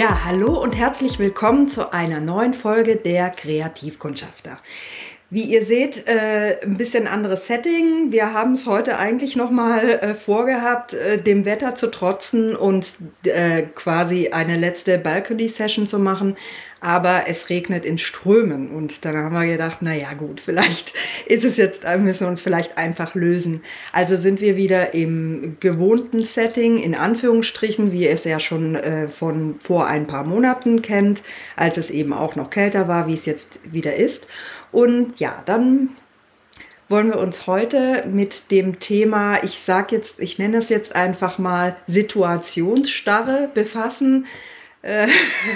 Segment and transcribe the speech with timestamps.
[0.00, 4.58] Ja, hallo und herzlich willkommen zu einer neuen Folge der Kreativkundschafter.
[5.28, 8.10] Wie ihr seht, äh, ein bisschen anderes Setting.
[8.10, 12.94] Wir haben es heute eigentlich noch mal äh, vorgehabt, äh, dem Wetter zu trotzen und
[13.24, 16.34] äh, quasi eine letzte Balcony-Session zu machen.
[16.80, 20.94] Aber es regnet in Strömen und dann haben wir gedacht, na ja, gut, vielleicht
[21.26, 23.62] ist es jetzt, äh, müssen wir uns vielleicht einfach lösen.
[23.92, 29.08] Also sind wir wieder im gewohnten Setting, in Anführungsstrichen, wie ihr es ja schon äh,
[29.08, 31.22] von vor ein paar Monaten kennt,
[31.54, 34.28] als es eben auch noch kälter war, wie es jetzt wieder ist.
[34.72, 35.90] Und ja, dann
[36.90, 41.38] wollen wir uns heute mit dem Thema, ich sage jetzt, ich nenne es jetzt einfach
[41.38, 44.26] mal Situationsstarre befassen.
[44.82, 45.06] Äh,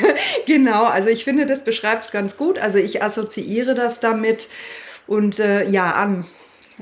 [0.46, 2.58] genau, also ich finde, das beschreibt es ganz gut.
[2.58, 4.48] Also ich assoziiere das damit
[5.06, 6.26] und äh, ja, an.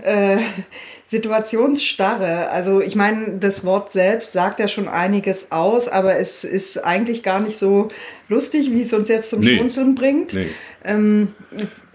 [0.03, 0.39] Äh,
[1.13, 2.49] Situationsstarre.
[2.49, 7.23] Also ich meine, das Wort selbst sagt ja schon einiges aus, aber es ist eigentlich
[7.23, 7.91] gar nicht so
[8.31, 9.57] lustig, wie es uns jetzt zum nee.
[9.57, 10.33] Schmunzeln bringt.
[10.33, 10.47] Nee.
[10.85, 11.35] Ähm,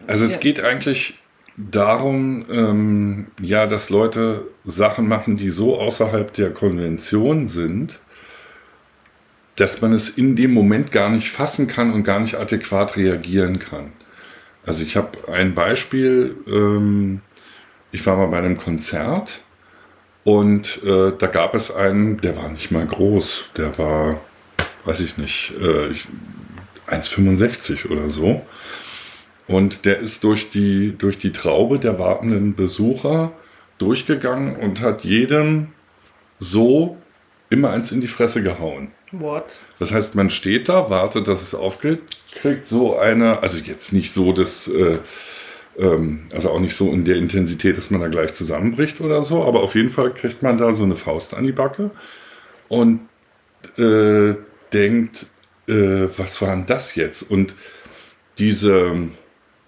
[0.05, 0.39] also es ja.
[0.39, 1.17] geht eigentlich
[1.57, 7.99] darum, ähm, ja, dass Leute Sachen machen, die so außerhalb der Konvention sind,
[9.57, 13.59] dass man es in dem Moment gar nicht fassen kann und gar nicht adäquat reagieren
[13.59, 13.91] kann.
[14.65, 17.21] Also ich habe ein Beispiel, ähm,
[17.91, 19.41] ich war mal bei einem Konzert
[20.23, 24.21] und äh, da gab es einen, der war nicht mal groß, der war,
[24.85, 25.93] weiß ich nicht, äh,
[26.93, 28.45] 1,65 oder so.
[29.47, 33.31] Und der ist durch die, durch die Traube der wartenden Besucher
[33.77, 35.69] durchgegangen und hat jedem
[36.39, 36.97] so
[37.49, 38.89] immer eins in die Fresse gehauen.
[39.11, 39.59] What?
[39.79, 41.99] Das heißt, man steht da, wartet, dass es aufgeht,
[42.35, 44.99] kriegt so eine, also jetzt nicht so, dass, äh,
[45.77, 49.45] ähm, also auch nicht so in der Intensität, dass man da gleich zusammenbricht oder so,
[49.45, 51.91] aber auf jeden Fall kriegt man da so eine Faust an die Backe
[52.67, 53.01] und
[53.77, 54.35] äh,
[54.73, 55.27] denkt,
[55.67, 57.23] äh, was war denn das jetzt?
[57.23, 57.55] Und
[58.37, 59.07] diese,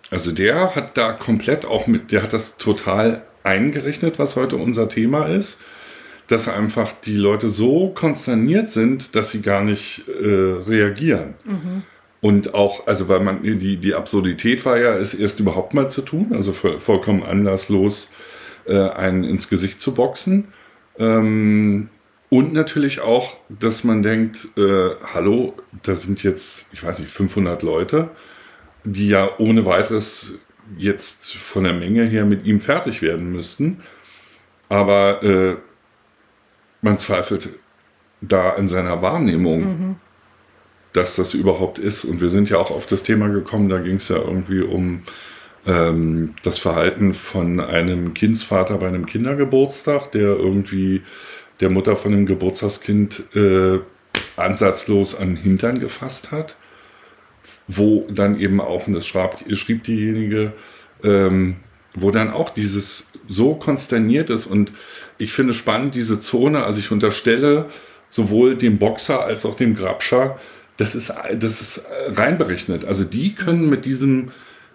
[0.09, 4.89] also der hat da komplett auch mit, der hat das total eingerechnet, was heute unser
[4.89, 5.61] Thema ist,
[6.29, 10.25] dass einfach die Leute so konsterniert sind, dass sie gar nicht äh,
[10.67, 11.35] reagieren.
[11.43, 11.83] Mhm.
[12.21, 16.01] Und auch, also weil man, die, die Absurdität war ja, es erst überhaupt mal zu
[16.01, 18.11] tun, also voll, vollkommen anlasslos
[18.65, 20.49] äh, einen ins Gesicht zu boxen.
[20.97, 21.89] Ähm,
[22.29, 25.53] und natürlich auch, dass man denkt, äh, hallo,
[25.83, 28.09] da sind jetzt, ich weiß nicht, 500 Leute
[28.83, 30.39] die ja ohne weiteres
[30.77, 33.81] jetzt von der Menge her mit ihm fertig werden müssten.
[34.67, 35.55] Aber äh,
[36.81, 37.49] man zweifelt
[38.21, 39.95] da in seiner Wahrnehmung, mhm.
[40.93, 42.03] dass das überhaupt ist.
[42.03, 45.03] Und wir sind ja auch auf das Thema gekommen, da ging es ja irgendwie um
[45.65, 51.03] ähm, das Verhalten von einem Kindsvater bei einem Kindergeburtstag, der irgendwie
[51.59, 53.79] der Mutter von einem Geburtstagskind äh,
[54.37, 56.55] ansatzlos an den Hintern gefasst hat
[57.69, 60.53] wo dann eben auch, und das schrieb, schrieb diejenige,
[61.03, 61.57] ähm,
[61.93, 64.47] wo dann auch dieses so konsterniert ist.
[64.47, 64.71] Und
[65.19, 67.65] ich finde spannend, diese Zone, also ich unterstelle
[68.07, 70.39] sowohl dem Boxer als auch dem Grabscher,
[70.77, 72.85] das ist, das ist reinberechnet.
[72.85, 74.31] Also die können mit diesem,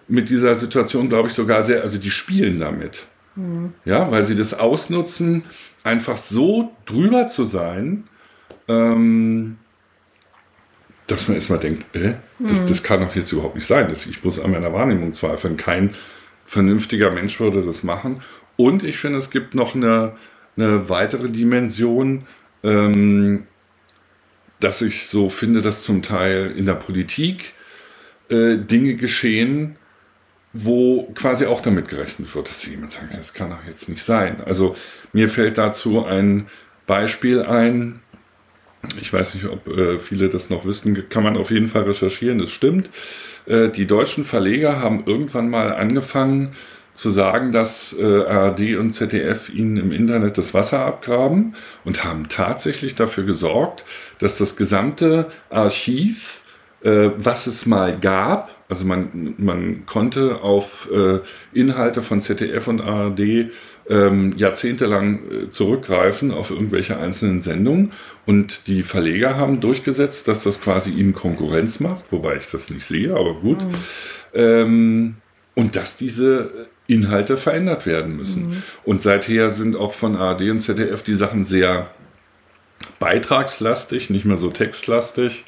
[0.07, 3.03] mit dieser Situation, glaube ich, sogar sehr, also die spielen damit.
[3.35, 3.73] Mhm.
[3.83, 5.43] Ja, weil sie das ausnutzen,
[5.83, 8.05] einfach so drüber zu sein,
[8.67, 9.57] ähm,
[11.07, 12.67] dass man erstmal denkt, äh, das, mhm.
[12.67, 13.87] das kann doch jetzt überhaupt nicht sein.
[13.89, 15.57] Das, ich muss an meiner Wahrnehmung zweifeln.
[15.57, 15.95] Kein
[16.45, 18.21] vernünftiger Mensch würde das machen.
[18.57, 20.15] Und ich finde, es gibt noch eine,
[20.57, 22.25] eine weitere Dimension,
[22.63, 23.47] ähm,
[24.59, 27.53] dass ich so finde, dass zum Teil in der Politik
[28.29, 29.75] äh, Dinge geschehen,
[30.53, 34.41] wo quasi auch damit gerechnet wird, dass jemand sagt, das kann doch jetzt nicht sein.
[34.45, 34.75] Also
[35.11, 36.47] mir fällt dazu ein
[36.87, 37.99] Beispiel ein,
[39.01, 42.39] ich weiß nicht, ob äh, viele das noch wissen, kann man auf jeden Fall recherchieren,
[42.39, 42.89] das stimmt.
[43.45, 46.55] Äh, die deutschen Verleger haben irgendwann mal angefangen
[46.95, 52.29] zu sagen, dass äh, ARD und ZDF ihnen im Internet das Wasser abgraben und haben
[52.29, 53.85] tatsächlich dafür gesorgt,
[54.19, 56.41] dass das gesamte Archiv,
[56.83, 61.19] äh, was es mal gab, also man, man konnte auf äh,
[61.53, 63.51] Inhalte von ZDF und ARD
[63.87, 67.93] ähm, jahrzehntelang äh, zurückgreifen auf irgendwelche einzelnen Sendungen.
[68.25, 72.85] Und die Verleger haben durchgesetzt, dass das quasi ihnen Konkurrenz macht, wobei ich das nicht
[72.85, 73.61] sehe, aber gut.
[73.61, 73.75] Mhm.
[74.33, 75.15] Ähm,
[75.53, 78.49] und dass diese Inhalte verändert werden müssen.
[78.49, 78.63] Mhm.
[78.83, 81.89] Und seither sind auch von ARD und ZDF die Sachen sehr
[82.99, 85.45] beitragslastig, nicht mehr so textlastig.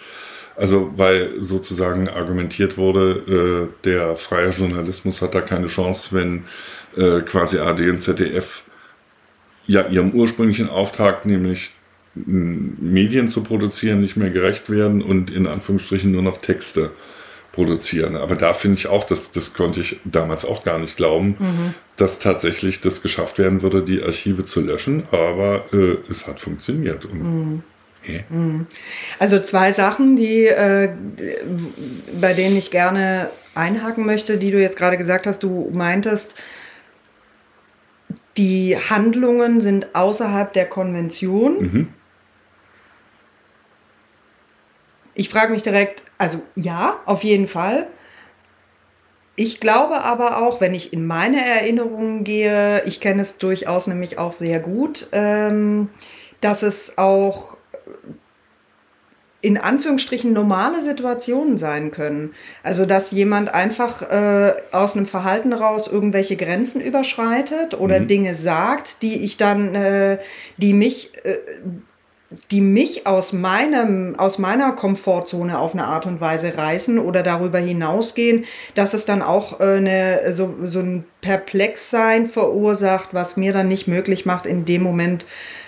[0.55, 6.45] Also weil sozusagen argumentiert wurde, äh, der freie Journalismus hat da keine Chance, wenn
[6.95, 8.63] äh, quasi AD und ZDF
[9.67, 11.73] ja ihrem ursprünglichen Auftrag, nämlich
[12.15, 16.91] Medien zu produzieren nicht mehr gerecht werden und in Anführungsstrichen nur noch Texte
[17.57, 18.15] produzieren.
[18.15, 21.73] Aber da finde ich auch, das, das konnte ich damals auch gar nicht glauben, mhm.
[21.95, 25.07] dass tatsächlich das geschafft werden würde, die Archive zu löschen.
[25.11, 27.05] Aber äh, es hat funktioniert.
[27.05, 27.63] Und, mhm.
[28.07, 28.23] yeah.
[29.17, 30.89] Also zwei Sachen, die, äh,
[32.21, 35.41] bei denen ich gerne einhaken möchte, die du jetzt gerade gesagt hast.
[35.41, 36.35] Du meintest,
[38.37, 41.57] die Handlungen sind außerhalb der Konvention.
[41.59, 41.87] Mhm.
[45.17, 47.87] Ich frage mich direkt, also ja, auf jeden Fall.
[49.35, 54.19] Ich glaube aber auch, wenn ich in meine Erinnerungen gehe, ich kenne es durchaus nämlich
[54.19, 55.89] auch sehr gut, ähm,
[56.39, 57.57] dass es auch
[59.41, 62.35] in Anführungsstrichen normale Situationen sein können.
[62.61, 68.07] Also dass jemand einfach äh, aus einem Verhalten raus irgendwelche Grenzen überschreitet oder mhm.
[68.07, 70.19] Dinge sagt, die ich dann, äh,
[70.57, 71.37] die mich, äh,
[72.51, 77.59] die mich aus meinem, aus meiner Komfortzone auf eine Art und Weise reißen oder darüber
[77.59, 78.45] hinausgehen,
[78.75, 83.87] dass es dann auch äh, eine, so, so ein Perplexsein verursacht, was mir dann nicht
[83.87, 85.25] möglich macht, in dem Moment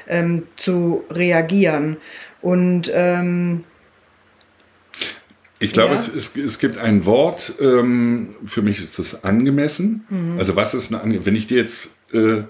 [0.07, 1.97] ähm, zu reagieren.
[2.41, 3.63] Und ähm,
[5.59, 5.99] ich glaube, ja.
[5.99, 10.05] es, es, es, gibt ein Wort, ähm, für mich ist das angemessen.
[10.09, 10.39] Mhm.
[10.39, 12.43] Also was ist eine Wenn ich dir jetzt äh,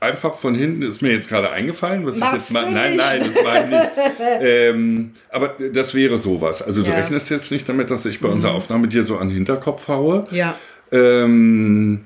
[0.00, 2.70] einfach von hinten, ist mir jetzt gerade eingefallen, was Machst ich jetzt mal.
[2.70, 3.90] Nein, nein, das meine ich nicht.
[4.40, 6.62] ähm, aber das wäre sowas.
[6.62, 6.96] Also du ja.
[6.96, 8.34] rechnest jetzt nicht damit, dass ich bei mhm.
[8.34, 10.26] unserer Aufnahme dir so an den Hinterkopf haue.
[10.30, 10.58] Ja.
[10.92, 12.04] Ähm,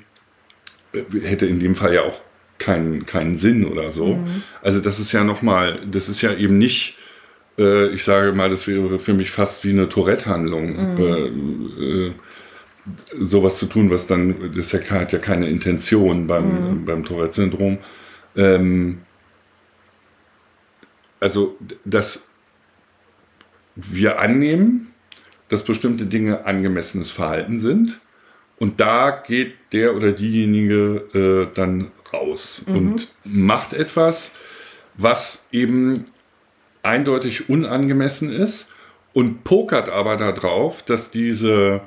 [0.93, 2.21] hätte in dem Fall ja auch
[2.59, 4.17] keinen, keinen Sinn oder so.
[4.17, 4.43] Mhm.
[4.63, 6.99] Also das ist ja nochmal, das ist ja eben nicht,
[7.59, 10.95] äh, ich sage mal, das wäre für mich fast wie eine Tourette-Handlung.
[10.95, 12.15] Mhm.
[13.19, 16.85] Sowas zu tun, was dann, das hat ja keine Intention beim, mhm.
[16.85, 17.79] beim Tourette-Syndrom.
[18.37, 19.03] Ähm,
[21.21, 22.31] also, dass
[23.75, 24.93] wir annehmen,
[25.49, 28.01] dass bestimmte Dinge angemessenes Verhalten sind.
[28.59, 32.77] Und da geht der oder diejenige äh, dann raus mhm.
[32.77, 34.37] und macht etwas,
[34.97, 36.07] was eben
[36.83, 38.73] eindeutig unangemessen ist
[39.13, 41.83] und pokert aber darauf, dass diese,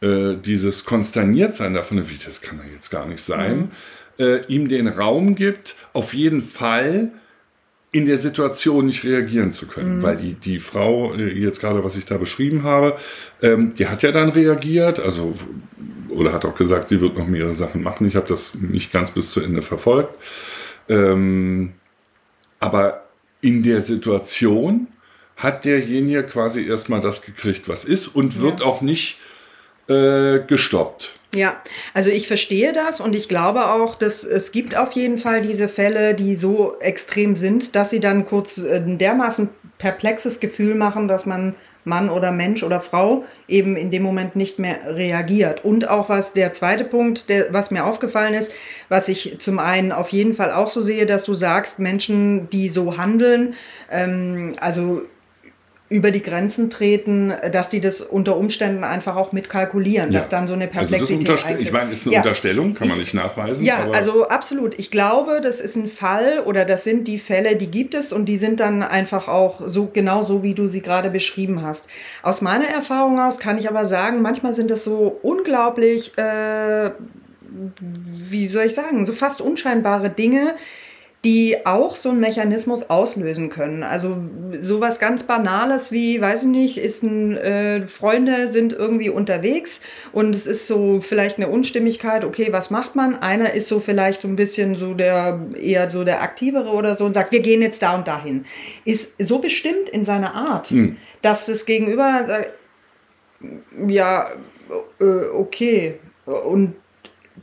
[0.00, 3.70] äh, dieses Konsterniertsein davon, wie das kann er jetzt gar nicht sein,
[4.18, 4.24] mhm.
[4.24, 7.10] äh, ihm den Raum gibt, auf jeden Fall
[7.90, 9.98] in der Situation nicht reagieren zu können.
[9.98, 10.02] Mhm.
[10.02, 12.96] Weil die, die Frau, äh, jetzt gerade, was ich da beschrieben habe,
[13.42, 15.34] ähm, die hat ja dann reagiert, also
[16.08, 18.08] oder hat auch gesagt, sie wird noch mehrere Sachen machen.
[18.08, 20.14] Ich habe das nicht ganz bis zu Ende verfolgt.
[20.88, 21.72] Ähm,
[22.60, 23.04] aber
[23.40, 24.88] in der Situation
[25.36, 28.66] hat derjenige quasi erstmal das gekriegt, was ist und wird ja.
[28.66, 29.18] auch nicht
[29.88, 31.14] äh, gestoppt.
[31.34, 31.60] Ja,
[31.92, 35.68] also ich verstehe das und ich glaube auch, dass es gibt auf jeden Fall diese
[35.68, 41.06] Fälle, die so extrem sind, dass sie dann kurz äh, ein dermaßen perplexes Gefühl machen,
[41.06, 41.54] dass man
[41.84, 45.64] Mann oder Mensch oder Frau eben in dem Moment nicht mehr reagiert.
[45.64, 48.52] Und auch was der zweite Punkt, der, was mir aufgefallen ist,
[48.88, 52.68] was ich zum einen auf jeden Fall auch so sehe, dass du sagst, Menschen, die
[52.68, 53.54] so handeln,
[53.90, 55.02] ähm, also
[55.90, 60.18] über die Grenzen treten, dass die das unter Umständen einfach auch mitkalkulieren, ja.
[60.18, 62.20] dass dann so eine Perplexität also Ich meine, ist eine ja.
[62.20, 63.64] Unterstellung, kann man nicht nachweisen.
[63.64, 64.78] Ja, also absolut.
[64.78, 68.26] Ich glaube, das ist ein Fall oder das sind die Fälle, die gibt es und
[68.26, 71.88] die sind dann einfach auch so genau so, wie du sie gerade beschrieben hast.
[72.22, 76.90] Aus meiner Erfahrung aus kann ich aber sagen, manchmal sind das so unglaublich, äh,
[77.80, 80.54] wie soll ich sagen, so fast unscheinbare Dinge,
[81.24, 83.82] die auch so einen Mechanismus auslösen können.
[83.82, 84.18] Also
[84.60, 89.80] sowas ganz Banales wie, weiß ich nicht, ist ein äh, Freunde sind irgendwie unterwegs
[90.12, 92.24] und es ist so vielleicht eine Unstimmigkeit.
[92.24, 93.16] Okay, was macht man?
[93.16, 97.04] Einer ist so vielleicht so ein bisschen so der eher so der aktivere oder so
[97.04, 98.46] und sagt, wir gehen jetzt da und dahin.
[98.84, 100.98] Ist so bestimmt in seiner Art, hm.
[101.20, 102.52] dass das Gegenüber sagt,
[103.88, 104.30] ja
[105.00, 106.74] äh, okay und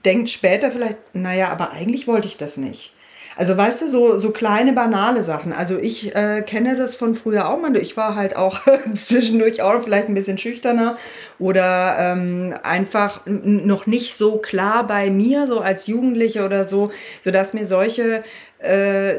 [0.06, 2.95] denkt später vielleicht, naja, aber eigentlich wollte ich das nicht.
[3.38, 5.52] Also weißt du, so, so kleine banale Sachen.
[5.52, 7.76] Also ich äh, kenne das von früher auch mal.
[7.76, 8.62] Ich war halt auch
[8.96, 10.98] zwischendurch auch vielleicht ein bisschen schüchterner
[11.38, 16.92] oder ähm, einfach noch nicht so klar bei mir, so als Jugendliche oder so,
[17.24, 18.24] sodass mir solche
[18.60, 19.16] äh,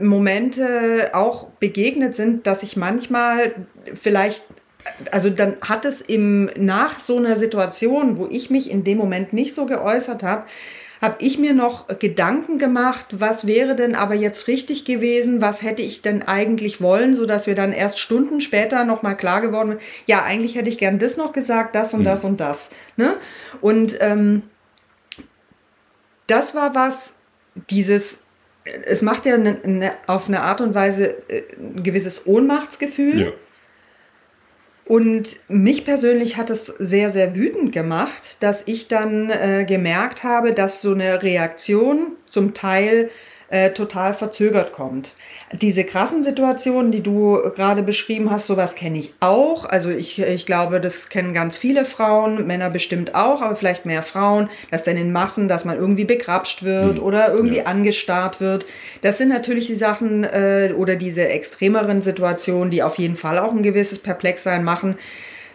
[0.00, 3.54] Momente auch begegnet sind, dass ich manchmal
[3.94, 4.42] vielleicht
[5.10, 9.32] also dann hat es im nach so einer Situation, wo ich mich in dem Moment
[9.32, 10.44] nicht so geäußert habe,
[11.00, 15.82] habe ich mir noch Gedanken gemacht, was wäre denn aber jetzt richtig gewesen, was hätte
[15.82, 20.22] ich denn eigentlich wollen, sodass wir dann erst Stunden später nochmal klar geworden sind, ja,
[20.22, 22.04] eigentlich hätte ich gern das noch gesagt, das und mhm.
[22.04, 22.70] das und das.
[22.96, 23.16] Ne?
[23.60, 24.42] Und ähm,
[26.26, 27.16] das war was,
[27.70, 28.24] dieses
[28.84, 33.20] es macht ja ne, ne, auf eine Art und Weise äh, ein gewisses Ohnmachtsgefühl.
[33.20, 33.32] Ja.
[34.86, 40.52] Und mich persönlich hat es sehr, sehr wütend gemacht, dass ich dann äh, gemerkt habe,
[40.52, 43.10] dass so eine Reaktion zum Teil
[43.54, 45.12] äh, total verzögert kommt.
[45.52, 49.64] Diese krassen Situationen, die du gerade beschrieben hast, sowas kenne ich auch.
[49.64, 54.02] Also ich, ich glaube, das kennen ganz viele Frauen, Männer bestimmt auch, aber vielleicht mehr
[54.02, 57.02] Frauen, dass dann in Massen, dass man irgendwie begrapscht wird mhm.
[57.04, 57.66] oder irgendwie ja.
[57.66, 58.66] angestarrt wird.
[59.02, 63.52] Das sind natürlich die Sachen äh, oder diese extremeren Situationen, die auf jeden Fall auch
[63.52, 64.96] ein gewisses Perplexsein machen.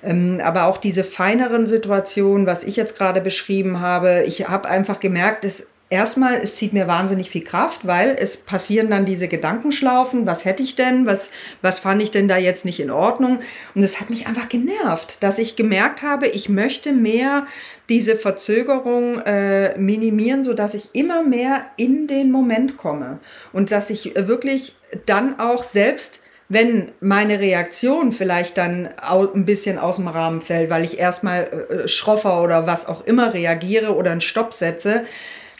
[0.01, 5.01] Ähm, aber auch diese feineren Situationen, was ich jetzt gerade beschrieben habe, ich habe einfach
[5.01, 10.25] gemerkt, es erstmal, es zieht mir wahnsinnig viel Kraft, weil es passieren dann diese Gedankenschlaufen,
[10.25, 11.31] was hätte ich denn, was,
[11.61, 13.39] was fand ich denn da jetzt nicht in Ordnung?
[13.75, 17.47] Und es hat mich einfach genervt, dass ich gemerkt habe, ich möchte mehr
[17.89, 23.19] diese Verzögerung äh, minimieren, sodass ich immer mehr in den Moment komme.
[23.51, 29.97] Und dass ich wirklich dann auch selbst wenn meine Reaktion vielleicht dann ein bisschen aus
[29.97, 34.19] dem Rahmen fällt, weil ich erstmal äh, schroffer oder was auch immer reagiere oder einen
[34.19, 35.05] Stopp setze,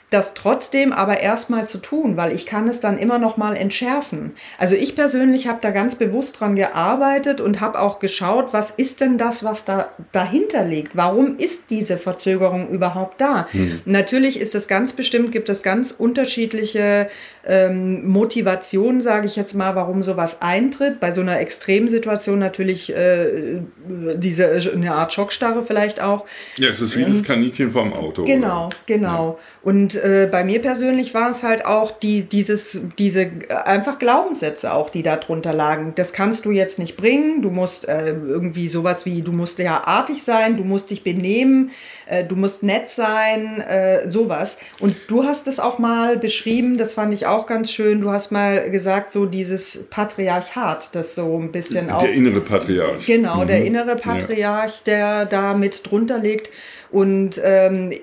[0.09, 4.31] das trotzdem aber erstmal zu tun, weil ich kann es dann immer noch mal entschärfen.
[4.57, 9.01] Also ich persönlich habe da ganz bewusst dran gearbeitet und habe auch geschaut, was ist
[9.01, 10.95] denn das, was da dahinter liegt?
[10.95, 13.47] Warum ist diese Verzögerung überhaupt da?
[13.51, 13.81] Hm.
[13.85, 17.09] Natürlich ist es ganz bestimmt, gibt es ganz unterschiedliche
[17.45, 20.99] ähm, Motivation, sage ich jetzt mal, warum sowas eintritt.
[20.99, 26.25] Bei so einer Extremsituation natürlich äh, diese eine Art Schockstarre vielleicht auch.
[26.57, 28.23] Ja, es ist wie ähm, das Kaninchen vom Auto.
[28.23, 28.75] Genau, oder?
[28.85, 29.39] genau.
[29.39, 29.45] Ja.
[29.61, 34.73] Und äh, bei mir persönlich war es halt auch die, dieses, diese äh, einfach Glaubenssätze
[34.73, 35.93] auch, die da drunter lagen.
[35.95, 37.41] Das kannst du jetzt nicht bringen.
[37.41, 41.71] Du musst äh, irgendwie sowas wie, du musst ja artig sein, du musst dich benehmen,
[42.07, 44.57] äh, du musst nett sein, äh, sowas.
[44.79, 48.01] Und du hast es auch mal beschrieben, das fand ich auch ganz schön.
[48.01, 52.01] Du hast mal gesagt, so dieses Patriarchat, das so ein bisschen der auch.
[52.01, 53.05] Der innere Patriarch.
[53.05, 53.47] Genau, mhm.
[53.47, 56.49] der innere Patriarch, der da mit drunter liegt.
[56.91, 57.93] Und ähm,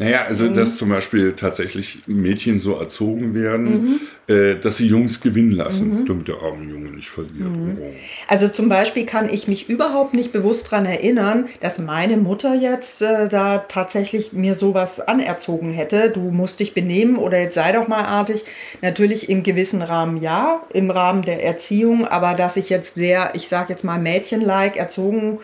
[0.00, 0.54] naja, also mhm.
[0.54, 4.34] dass zum Beispiel tatsächlich Mädchen so erzogen werden, mhm.
[4.34, 6.06] äh, dass sie Jungs gewinnen lassen, mhm.
[6.06, 7.50] damit der arme Junge nicht verliert.
[7.50, 7.76] Mhm.
[7.78, 7.92] Oh.
[8.26, 13.02] Also zum Beispiel kann ich mich überhaupt nicht bewusst daran erinnern, dass meine Mutter jetzt
[13.02, 16.08] äh, da tatsächlich mir sowas anerzogen hätte.
[16.08, 18.44] Du musst dich benehmen oder jetzt sei doch mal artig.
[18.80, 23.50] Natürlich im gewissen Rahmen ja, im Rahmen der Erziehung, aber dass ich jetzt sehr, ich
[23.50, 25.40] sag jetzt mal Mädchen-like erzogen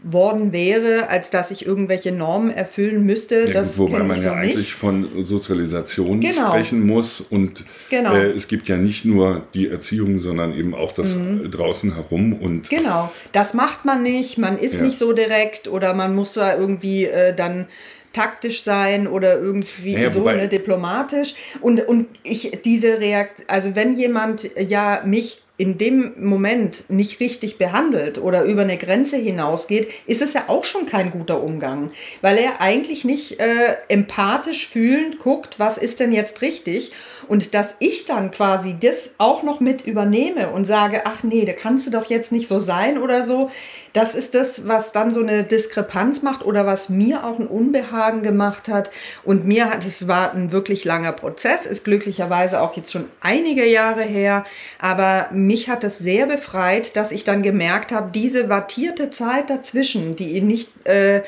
[0.00, 3.46] worden wäre, als dass ich irgendwelche Normen erfüllen müsste.
[3.46, 4.72] Ja, das wobei man ja so eigentlich nicht.
[4.74, 6.48] von Sozialisation genau.
[6.48, 7.20] sprechen muss.
[7.20, 8.14] Und genau.
[8.14, 11.50] äh, es gibt ja nicht nur die Erziehung, sondern eben auch das mhm.
[11.50, 12.32] draußen herum.
[12.32, 14.38] Und genau, das macht man nicht.
[14.38, 14.82] Man ist ja.
[14.82, 17.66] nicht so direkt oder man muss da irgendwie äh, dann
[18.12, 23.96] taktisch sein oder irgendwie naja, so ne, diplomatisch und und ich diese Reakt also wenn
[23.96, 30.22] jemand ja mich in dem Moment nicht richtig behandelt oder über eine Grenze hinausgeht, ist
[30.22, 35.58] es ja auch schon kein guter Umgang, weil er eigentlich nicht äh, empathisch fühlend guckt,
[35.58, 36.92] was ist denn jetzt richtig?
[37.26, 41.52] Und dass ich dann quasi das auch noch mit übernehme und sage, ach nee, da
[41.52, 43.50] kannst du doch jetzt nicht so sein oder so,
[43.98, 48.22] das ist das, was dann so eine Diskrepanz macht oder was mir auch ein Unbehagen
[48.22, 48.92] gemacht hat.
[49.24, 53.66] Und mir hat es war ein wirklich langer Prozess, ist glücklicherweise auch jetzt schon einige
[53.66, 54.44] Jahre her,
[54.78, 60.14] aber mich hat es sehr befreit, dass ich dann gemerkt habe, diese wattierte Zeit dazwischen,
[60.14, 61.22] die nicht äh,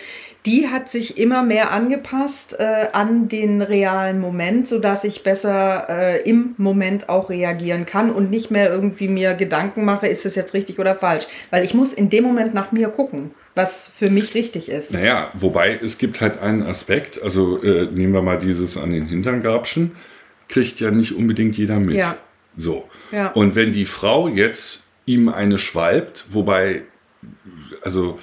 [0.46, 6.22] die hat sich immer mehr angepasst äh, an den realen Moment, sodass ich besser äh,
[6.22, 10.54] im Moment auch reagieren kann und nicht mehr irgendwie mir Gedanken mache, ist das jetzt
[10.54, 11.26] richtig oder falsch.
[11.50, 14.94] Weil ich muss in dem Moment nach mir gucken, was für mich richtig ist.
[14.94, 19.08] Naja, wobei es gibt halt einen Aspekt, also äh, nehmen wir mal dieses an den
[19.08, 19.92] Hintern grapschen,
[20.48, 21.96] kriegt ja nicht unbedingt jeder mit.
[21.96, 22.16] Ja.
[22.56, 22.88] So.
[23.12, 23.28] Ja.
[23.32, 26.82] Und wenn die Frau jetzt ihm eine schwalbt, wobei,
[27.82, 28.18] also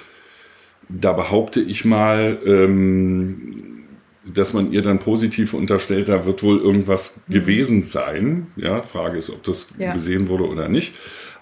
[0.88, 3.84] da behaupte ich mal, ähm,
[4.24, 7.32] dass man ihr dann positiv unterstellt, da wird wohl irgendwas mhm.
[7.32, 8.46] gewesen sein.
[8.56, 9.92] Ja, Frage ist, ob das ja.
[9.92, 10.94] gesehen wurde oder nicht.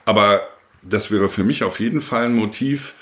[0.04, 0.42] Aber
[0.82, 2.94] das wäre für mich auf jeden Fall ein Motiv,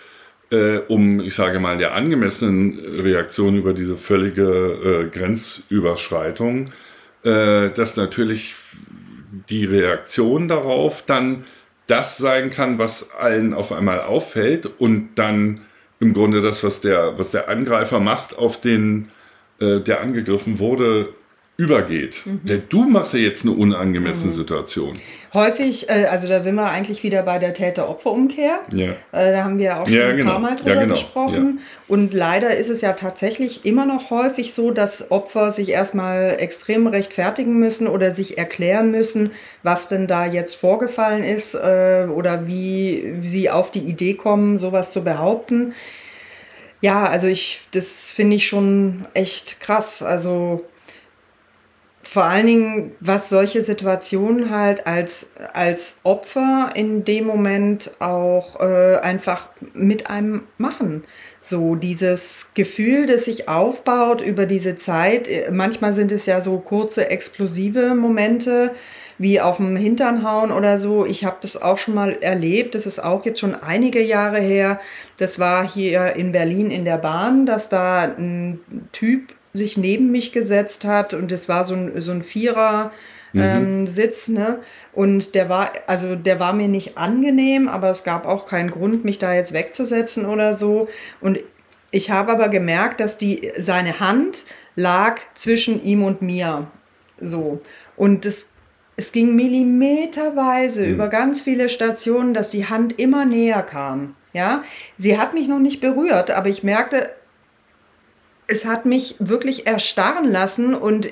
[0.50, 6.72] äh, um, ich sage mal, der angemessenen Reaktion über diese völlige äh, Grenzüberschreitung,
[7.24, 8.54] äh, dass natürlich
[9.48, 11.44] die Reaktion darauf dann
[11.86, 15.60] das sein kann, was allen auf einmal auffällt und dann
[16.04, 19.10] im Grunde das, was der, was der Angreifer macht, auf den,
[19.58, 21.08] äh, der angegriffen wurde,
[21.56, 22.22] übergeht.
[22.24, 22.40] Mhm.
[22.42, 24.36] Denn du machst ja jetzt eine unangemessene mhm.
[24.36, 24.98] Situation.
[25.32, 28.60] Häufig, äh, also da sind wir eigentlich wieder bei der Täter-Opfer-Umkehr.
[28.72, 28.90] Ja.
[29.12, 30.18] Äh, da haben wir auch schon ja, genau.
[30.18, 30.94] ein paar Mal drüber ja, genau.
[30.94, 31.60] gesprochen.
[31.86, 36.88] Und leider ist es ja tatsächlich immer noch häufig so, dass Opfer sich erstmal extrem
[36.88, 39.30] rechtfertigen müssen oder sich erklären müssen,
[39.62, 44.92] was denn da jetzt vorgefallen ist äh, oder wie sie auf die Idee kommen, sowas
[44.92, 45.74] zu behaupten.
[46.80, 50.02] Ja, also ich, das finde ich schon echt krass.
[50.02, 50.64] Also
[52.14, 58.98] vor allen Dingen, was solche Situationen halt als, als Opfer in dem Moment auch äh,
[58.98, 61.02] einfach mit einem machen.
[61.40, 65.28] So dieses Gefühl, das sich aufbaut über diese Zeit.
[65.50, 68.76] Manchmal sind es ja so kurze explosive Momente,
[69.18, 71.04] wie auf dem Hintern hauen oder so.
[71.04, 72.76] Ich habe das auch schon mal erlebt.
[72.76, 74.80] Das ist auch jetzt schon einige Jahre her.
[75.16, 78.60] Das war hier in Berlin in der Bahn, dass da ein
[78.92, 82.92] Typ sich neben mich gesetzt hat und es war so ein, so ein Vierer.
[83.32, 83.40] Mhm.
[83.40, 84.60] Ähm, Sitz, ne?
[84.92, 89.04] Und der war, also der war mir nicht angenehm, aber es gab auch keinen Grund,
[89.04, 90.88] mich da jetzt wegzusetzen oder so.
[91.20, 91.40] Und
[91.90, 94.44] ich habe aber gemerkt, dass die, seine Hand
[94.76, 96.68] lag zwischen ihm und mir.
[97.20, 97.60] So.
[97.96, 98.50] Und das,
[98.96, 100.92] es ging millimeterweise mhm.
[100.92, 104.14] über ganz viele Stationen, dass die Hand immer näher kam.
[104.32, 104.64] Ja,
[104.98, 107.10] sie hat mich noch nicht berührt, aber ich merkte,
[108.46, 111.08] es hat mich wirklich erstarren lassen und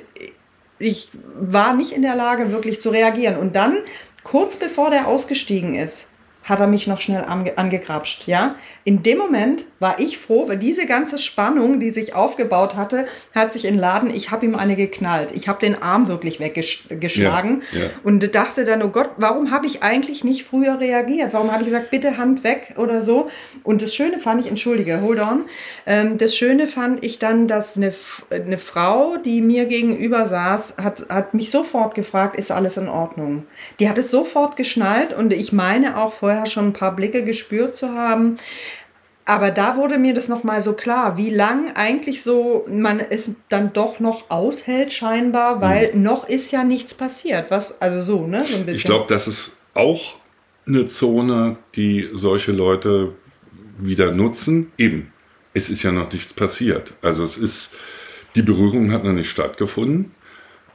[0.79, 3.37] ich war nicht in der Lage, wirklich zu reagieren.
[3.37, 3.79] Und dann,
[4.25, 6.09] kurz bevor der ausgestiegen ist,
[6.45, 8.57] hat er mich noch schnell ange angegrapscht, ja.
[8.85, 13.53] In dem Moment war ich froh, weil diese ganze Spannung, die sich aufgebaut hatte, hat
[13.53, 14.11] sich entladen.
[14.13, 15.31] Ich habe ihm eine geknallt.
[15.35, 17.91] Ich habe den Arm wirklich weggeschlagen ja, ja.
[18.03, 21.33] und dachte dann, oh Gott, warum habe ich eigentlich nicht früher reagiert?
[21.33, 23.31] Warum habe ich gesagt, bitte Hand weg oder so?
[23.63, 25.45] Und das Schöne fand ich, entschuldige, hold on.
[25.87, 27.93] Ähm, das Schöne fand ich dann, dass eine,
[28.31, 33.45] eine Frau, die mir gegenüber saß, hat, hat mich sofort gefragt, ist alles in Ordnung?
[33.79, 37.25] Die hat es sofort geschnallt und ich meine auch vorher vorher schon ein paar Blicke
[37.25, 38.37] gespürt zu haben.
[39.25, 43.73] Aber da wurde mir das nochmal so klar, wie lang eigentlich so man es dann
[43.73, 46.03] doch noch aushält scheinbar, weil mhm.
[46.03, 47.51] noch ist ja nichts passiert.
[47.51, 48.45] Was, also so, ne?
[48.45, 48.79] So ein bisschen.
[48.79, 50.17] Ich glaube, das ist auch
[50.67, 53.13] eine Zone, die solche Leute
[53.79, 54.73] wieder nutzen.
[54.77, 55.13] Eben,
[55.55, 56.95] es ist ja noch nichts passiert.
[57.01, 57.77] Also es ist,
[58.35, 60.13] die Berührung hat noch nicht stattgefunden.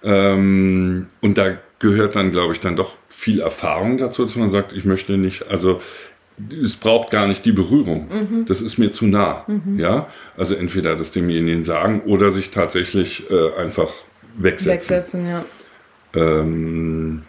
[0.04, 4.74] Ähm, und da gehört dann, glaube ich, dann doch viel Erfahrung dazu, dass man sagt,
[4.74, 5.82] ich möchte nicht, also
[6.64, 8.08] es braucht gar nicht die Berührung.
[8.10, 8.46] Mhm.
[8.46, 9.44] Das ist mir zu nah.
[9.48, 9.80] Mhm.
[9.80, 13.92] Ja, also entweder das demjenigen sagen oder sich tatsächlich äh, einfach
[14.38, 14.72] wegsetzen.
[14.72, 15.46] Wegsetzen, ja.
[16.14, 17.24] Ähm,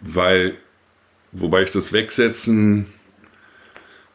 [0.00, 0.54] weil,
[1.32, 2.86] wobei ich das Wegsetzen,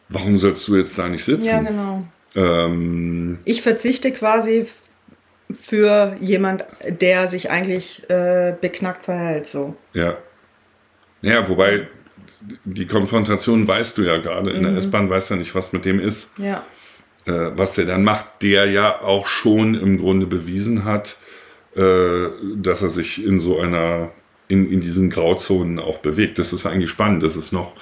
[0.10, 1.46] warum sollst du jetzt da nicht sitzen?
[1.46, 2.04] Ja, genau.
[2.36, 4.66] Ähm, ich verzichte quasi
[5.52, 9.76] für jemand, der sich eigentlich äh, beknackt verhält, so.
[9.94, 10.18] Ja.
[11.22, 11.88] Ja, wobei
[12.66, 14.52] die Konfrontation weißt du ja gerade.
[14.52, 14.68] In mhm.
[14.68, 16.32] der S-Bahn weißt du ja nicht, was mit dem ist.
[16.38, 16.66] Ja.
[17.26, 21.18] Äh, was der dann macht, der ja auch schon im Grunde bewiesen hat,
[21.76, 24.12] äh, dass er sich in so einer,
[24.48, 26.40] in, in diesen Grauzonen auch bewegt.
[26.40, 27.24] Das ist eigentlich spannend.
[27.24, 27.76] Das ist noch,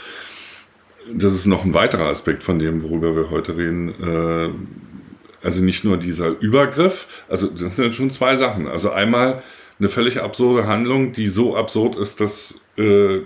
[1.13, 3.89] das ist noch ein weiterer Aspekt von dem, worüber wir heute reden.
[4.01, 8.67] Äh, also nicht nur dieser Übergriff, also das sind schon zwei Sachen.
[8.67, 9.43] Also einmal
[9.79, 13.19] eine völlig absurde Handlung, die so absurd ist, dass äh,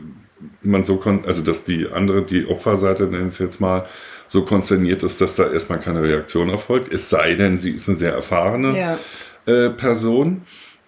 [0.61, 3.85] man so kon also dass die andere, die Opferseite, nennen es jetzt mal,
[4.27, 6.93] so konsterniert ist, dass da erstmal keine Reaktion erfolgt.
[6.93, 8.99] Es sei denn, sie ist eine sehr erfahrene ja.
[9.45, 10.43] äh, Person.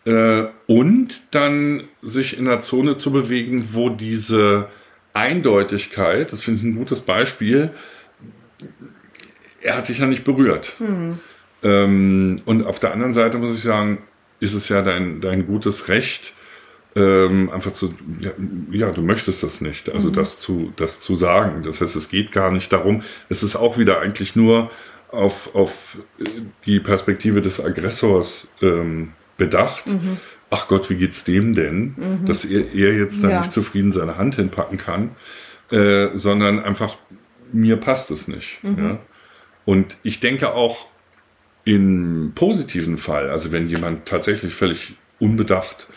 [0.05, 4.67] Äh, und dann sich in einer Zone zu bewegen, wo diese
[5.13, 7.71] Eindeutigkeit, das finde ich ein gutes Beispiel,
[9.61, 10.73] er hat dich ja nicht berührt.
[10.79, 11.19] Mhm.
[11.63, 13.99] Ähm, und auf der anderen Seite muss ich sagen,
[14.41, 16.33] ist es ja dein, dein gutes Recht,
[16.95, 18.31] ähm, einfach zu, ja,
[18.71, 20.13] ja, du möchtest das nicht, also mhm.
[20.13, 21.63] das, zu, das zu sagen.
[21.63, 24.69] Das heißt, es geht gar nicht darum, es ist auch wieder eigentlich nur
[25.09, 25.99] auf, auf
[26.65, 29.87] die Perspektive des Aggressors ähm, bedacht.
[29.87, 30.17] Mhm.
[30.49, 32.25] Ach Gott, wie geht's dem denn, mhm.
[32.25, 33.39] dass er, er jetzt da ja.
[33.39, 35.11] nicht zufrieden seine Hand hinpacken kann,
[35.69, 36.97] äh, sondern einfach,
[37.53, 38.61] mir passt es nicht.
[38.63, 38.83] Mhm.
[38.83, 38.99] Ja?
[39.63, 40.87] Und ich denke auch,
[41.71, 45.87] im positiven Fall, also wenn jemand tatsächlich völlig unbedacht,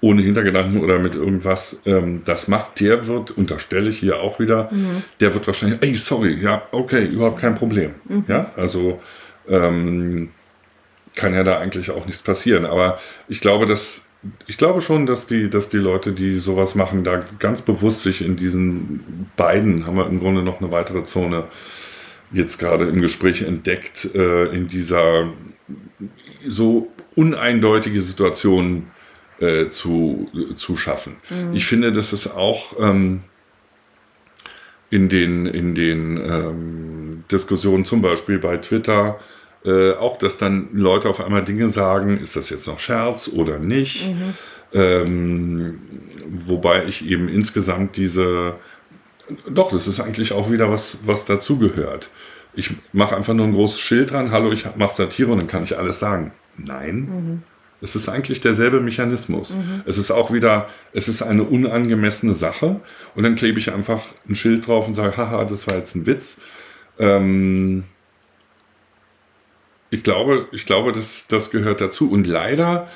[0.00, 4.72] ohne Hintergedanken oder mit irgendwas ähm, das macht, der wird, unterstelle ich hier auch wieder,
[4.72, 5.02] mhm.
[5.18, 7.92] der wird wahrscheinlich, ey, sorry, ja, okay, überhaupt kein Problem.
[8.08, 8.24] Mhm.
[8.28, 9.00] Ja, also
[9.48, 10.28] ähm,
[11.16, 12.64] kann ja da eigentlich auch nichts passieren.
[12.64, 14.08] Aber ich glaube, dass
[14.46, 18.20] ich glaube schon, dass die, dass die Leute, die sowas machen, da ganz bewusst sich
[18.20, 21.44] in diesen beiden, haben wir im Grunde noch eine weitere Zone
[22.32, 25.32] jetzt gerade im Gespräch entdeckt, äh, in dieser
[26.46, 28.90] so uneindeutige Situationen
[29.40, 31.16] äh, zu, zu schaffen.
[31.30, 31.54] Mhm.
[31.54, 33.20] Ich finde, das ist auch ähm,
[34.90, 39.20] in den, in den ähm, Diskussionen zum Beispiel bei Twitter
[39.64, 43.58] äh, auch, dass dann Leute auf einmal Dinge sagen, ist das jetzt noch Scherz oder
[43.58, 44.08] nicht?
[44.08, 44.34] Mhm.
[44.72, 45.80] Ähm,
[46.28, 48.56] wobei ich eben insgesamt diese,
[49.48, 52.10] doch, das ist eigentlich auch wieder was, was dazugehört.
[52.54, 55.62] Ich mache einfach nur ein großes Schild dran, hallo, ich mache Satire und dann kann
[55.62, 56.32] ich alles sagen.
[56.56, 56.96] Nein.
[56.96, 57.42] Mhm.
[57.80, 59.54] Es ist eigentlich derselbe Mechanismus.
[59.54, 59.82] Mhm.
[59.86, 62.80] Es ist auch wieder, es ist eine unangemessene Sache
[63.14, 66.06] und dann klebe ich einfach ein Schild drauf und sage, haha, das war jetzt ein
[66.06, 66.40] Witz.
[66.98, 67.84] Ähm
[69.90, 72.10] ich glaube, ich glaube, das, das gehört dazu.
[72.10, 72.88] Und leider,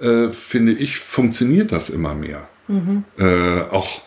[0.00, 2.48] äh, finde ich, funktioniert das immer mehr.
[2.68, 3.04] Mhm.
[3.18, 4.02] Äh, auch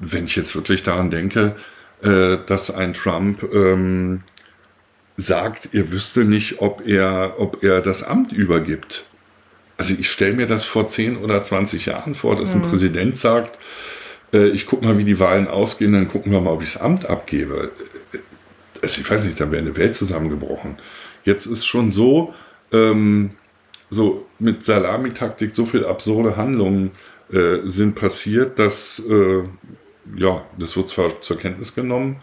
[0.00, 1.54] wenn ich jetzt wirklich daran denke,
[2.02, 4.22] äh, dass ein Trump ähm,
[5.16, 9.04] sagt, er wüsste nicht, ob er, ob er das Amt übergibt.
[9.76, 12.62] Also ich stelle mir das vor 10 oder 20 Jahren vor, dass mhm.
[12.62, 13.58] ein Präsident sagt,
[14.32, 16.82] äh, ich gucke mal, wie die Wahlen ausgehen, dann gucken wir mal, ob ich das
[16.82, 17.70] Amt abgebe.
[18.82, 20.78] Also ich weiß nicht, da wäre eine Welt zusammengebrochen.
[21.24, 22.34] Jetzt ist schon so,
[22.72, 23.32] ähm,
[23.90, 26.92] so mit Salamitaktik so viele absurde Handlungen
[27.32, 29.42] äh, sind passiert, dass äh,
[30.16, 32.22] ja, das wird zwar zur Kenntnis genommen,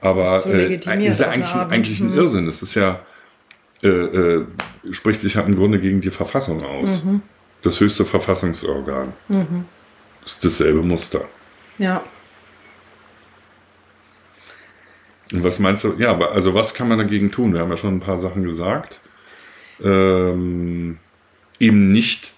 [0.00, 0.86] aber so äh, ist
[1.20, 2.18] ja eigentlich, eigentlich ein mhm.
[2.18, 2.46] Irrsinn.
[2.46, 3.00] Das ist ja,
[3.82, 4.46] äh, äh,
[4.90, 7.02] spricht sich ja im Grunde gegen die Verfassung aus.
[7.04, 7.22] Mhm.
[7.62, 9.12] Das höchste Verfassungsorgan.
[9.28, 9.64] Mhm.
[10.24, 11.24] Ist dasselbe Muster.
[11.78, 12.04] Ja.
[15.32, 15.94] Und was meinst du?
[15.98, 17.52] Ja, also was kann man dagegen tun?
[17.52, 19.00] Wir haben ja schon ein paar Sachen gesagt.
[19.82, 20.98] Ähm,
[21.58, 22.34] eben nicht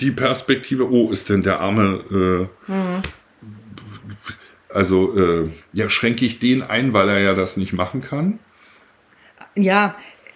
[0.00, 3.02] die Perspektive, oh, ist denn der arme äh, mhm.
[4.68, 8.38] Also äh, ja, schränke ich den ein, weil er ja das nicht machen kann?
[9.54, 9.94] Ja,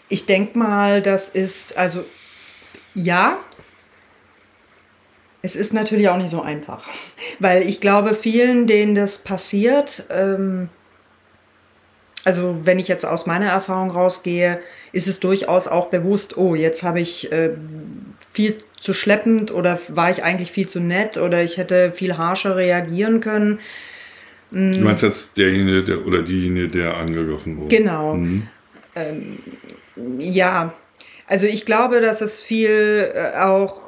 [0.09, 2.05] ich denke mal, das ist, also
[2.95, 3.39] ja,
[5.43, 6.87] es ist natürlich auch nicht so einfach,
[7.39, 10.69] weil ich glaube, vielen, denen das passiert, ähm,
[12.25, 14.61] also wenn ich jetzt aus meiner Erfahrung rausgehe,
[14.93, 17.53] ist es durchaus auch bewusst, oh, jetzt habe ich äh,
[18.33, 22.57] viel zu schleppend oder war ich eigentlich viel zu nett oder ich hätte viel harscher
[22.57, 23.59] reagieren können.
[24.53, 27.77] Du meinst jetzt derjenige der, oder diejenige, der angegriffen wurde?
[27.77, 28.15] Genau.
[28.15, 28.47] Mhm.
[28.95, 29.39] Ähm,
[30.19, 30.73] ja,
[31.27, 33.86] also ich glaube, dass es viel äh, auch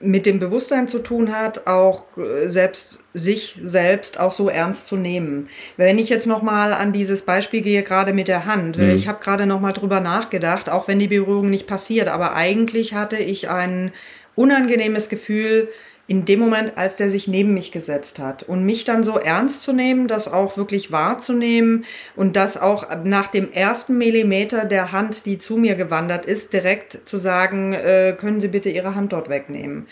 [0.00, 4.96] mit dem Bewusstsein zu tun hat, auch äh, selbst sich selbst auch so ernst zu
[4.96, 5.48] nehmen.
[5.76, 8.90] Wenn ich jetzt noch mal an dieses Beispiel gehe, gerade mit der Hand, mhm.
[8.90, 12.94] ich habe gerade noch mal drüber nachgedacht, auch wenn die Berührung nicht passiert, aber eigentlich
[12.94, 13.92] hatte ich ein
[14.36, 15.68] unangenehmes Gefühl,
[16.08, 19.60] in dem Moment, als der sich neben mich gesetzt hat und mich dann so ernst
[19.60, 21.84] zu nehmen, das auch wirklich wahrzunehmen
[22.16, 27.00] und das auch nach dem ersten Millimeter der Hand, die zu mir gewandert ist, direkt
[27.04, 29.86] zu sagen, äh, können Sie bitte Ihre Hand dort wegnehmen.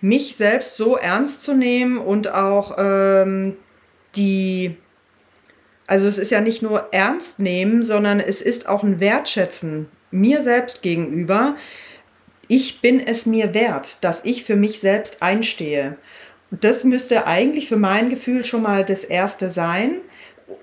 [0.00, 3.56] Mich selbst so ernst zu nehmen und auch ähm,
[4.16, 4.76] die,
[5.86, 10.42] also es ist ja nicht nur ernst nehmen, sondern es ist auch ein Wertschätzen mir
[10.42, 11.54] selbst gegenüber,
[12.50, 15.96] ich bin es mir wert, dass ich für mich selbst einstehe.
[16.50, 20.00] Das müsste eigentlich für mein Gefühl schon mal das Erste sein.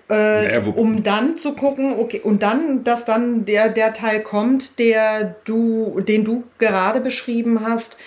[0.10, 4.80] Äh, ja, um dann zu gucken, okay, und dann, dass dann der, der Teil kommt,
[4.80, 7.98] der du, den du gerade beschrieben hast,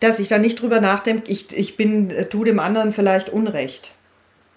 [0.00, 3.93] dass ich dann nicht drüber nachdenke, ich, ich bin, äh, tu dem anderen vielleicht Unrecht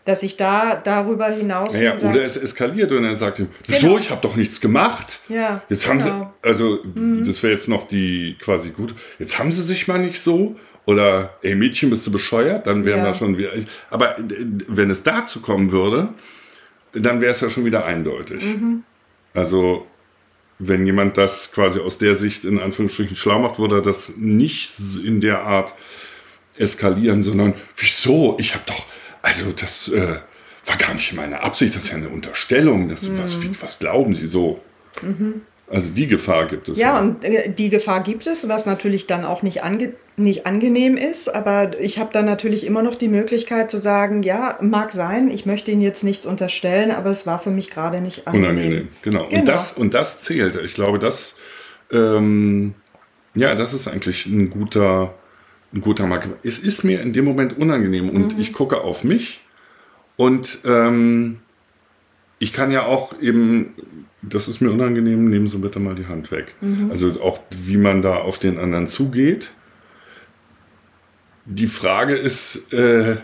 [0.08, 1.74] dass ich da darüber hinaus.
[1.74, 4.00] Naja, oder es eskaliert und er sagt, wieso, genau.
[4.00, 5.20] ich habe doch nichts gemacht.
[5.28, 6.34] Ja, jetzt haben genau.
[6.42, 7.26] sie, also mhm.
[7.26, 8.96] das wäre jetzt noch die quasi gut.
[9.20, 10.56] Jetzt haben sie sich mal nicht so.
[10.86, 12.66] Oder, ey Mädchen, bist du bescheuert?
[12.66, 13.08] Dann wären ja.
[13.08, 13.52] wir schon wieder.
[13.90, 16.14] Aber wenn es dazu kommen würde,
[16.94, 18.46] dann wäre es ja schon wieder eindeutig.
[18.46, 18.84] Mhm.
[19.34, 19.86] Also,
[20.58, 24.72] wenn jemand das quasi aus der Sicht in Anführungsstrichen schlau macht, würde er das nicht
[25.04, 25.74] in der Art
[26.56, 28.38] eskalieren, sondern wieso?
[28.40, 28.86] Ich habe doch,
[29.28, 30.20] also das äh,
[30.66, 32.88] war gar nicht meine Absicht, das ist ja eine Unterstellung.
[32.88, 33.20] Das, mhm.
[33.22, 34.62] was, was glauben Sie so?
[35.02, 35.42] Mhm.
[35.70, 36.78] Also die Gefahr gibt es.
[36.78, 40.46] Ja, ja, und äh, die Gefahr gibt es, was natürlich dann auch nicht, ange nicht
[40.46, 41.28] angenehm ist.
[41.28, 45.46] Aber ich habe dann natürlich immer noch die Möglichkeit zu sagen, ja, mag sein, ich
[45.46, 48.50] möchte Ihnen jetzt nichts unterstellen, aber es war für mich gerade nicht angenehm.
[48.50, 49.26] Unangenehm, genau.
[49.26, 49.40] genau.
[49.40, 50.56] Und, das, und das zählt.
[50.56, 51.36] Ich glaube, das,
[51.92, 52.76] ähm,
[53.36, 55.14] ja, das ist eigentlich ein guter,
[55.74, 56.38] ein guter Marke.
[56.44, 58.42] Es ist mir in dem Moment unangenehm und mhm.
[58.42, 59.42] ich gucke auf mich
[60.16, 61.40] und ähm,
[62.40, 63.74] ich kann ja auch eben,
[64.22, 66.56] das ist mir unangenehm, nehmen Sie bitte mal die Hand weg.
[66.62, 66.92] Mhm.
[66.92, 69.52] Also auch wie man da auf den anderen zugeht.
[71.46, 73.18] Die Frage ist, äh,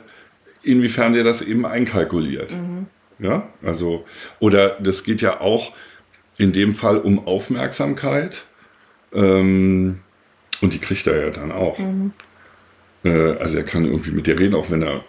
[0.63, 2.51] inwiefern der das eben einkalkuliert.
[2.51, 2.87] Mhm.
[3.19, 4.05] Ja, also,
[4.39, 5.73] oder das geht ja auch
[6.37, 8.45] in dem Fall um Aufmerksamkeit.
[9.13, 9.99] Ähm,
[10.61, 11.77] Und die kriegt er ja dann auch.
[11.77, 12.13] Mhm.
[13.03, 15.03] Äh, also er kann irgendwie mit dir reden, auch wenn er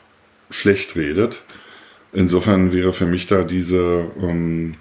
[0.50, 1.42] schlecht redet.
[2.12, 4.74] Insofern wäre für mich da diese ähm,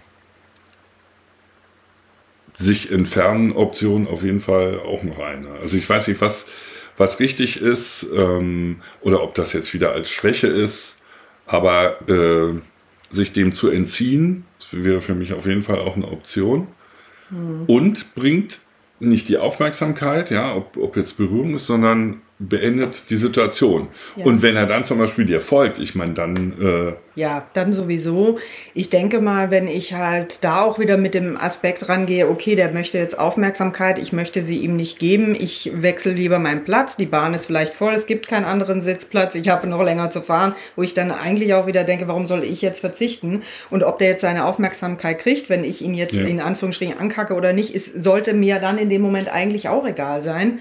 [2.55, 5.49] sich entfernen Option auf jeden Fall auch noch eine.
[5.61, 6.51] Also ich weiß nicht, was,
[6.97, 11.01] was richtig ist ähm, oder ob das jetzt wieder als Schwäche ist,
[11.47, 12.59] aber äh,
[13.09, 16.67] sich dem zu entziehen, wäre für mich auf jeden Fall auch eine Option.
[17.29, 17.63] Mhm.
[17.67, 18.59] Und bringt
[18.99, 23.87] nicht die Aufmerksamkeit, ja, ob, ob jetzt Berührung ist, sondern beendet die Situation.
[24.15, 24.25] Ja.
[24.25, 26.53] Und wenn er dann zum Beispiel dir folgt, ich meine, dann.
[26.59, 28.39] Äh ja, dann sowieso.
[28.73, 32.71] Ich denke mal, wenn ich halt da auch wieder mit dem Aspekt rangehe, okay, der
[32.71, 37.05] möchte jetzt Aufmerksamkeit, ich möchte sie ihm nicht geben, ich wechsle lieber meinen Platz, die
[37.05, 40.55] Bahn ist vielleicht voll, es gibt keinen anderen Sitzplatz, ich habe noch länger zu fahren,
[40.75, 43.43] wo ich dann eigentlich auch wieder denke, warum soll ich jetzt verzichten?
[43.69, 46.25] Und ob der jetzt seine Aufmerksamkeit kriegt, wenn ich ihn jetzt ja.
[46.25, 50.23] in Anführungsstrichen ankacke oder nicht, ist, sollte mir dann in dem Moment eigentlich auch egal
[50.23, 50.59] sein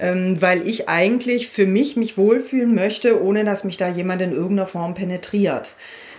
[0.00, 4.32] ähm, weil ich eigentlich für mich mich wohlfühlen möchte, ohne dass mich da jemand in
[4.32, 5.74] irgendeiner Form penetriert.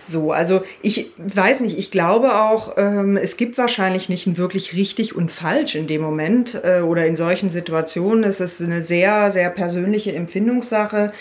[0.06, 4.74] So, also ich weiß nicht, ich glaube auch, ähm, es gibt wahrscheinlich nicht ein wirklich
[4.74, 8.24] richtig und falsch in dem Moment äh, oder in solchen Situationen.
[8.24, 11.12] Es ist eine sehr, sehr persönliche Empfindungssache.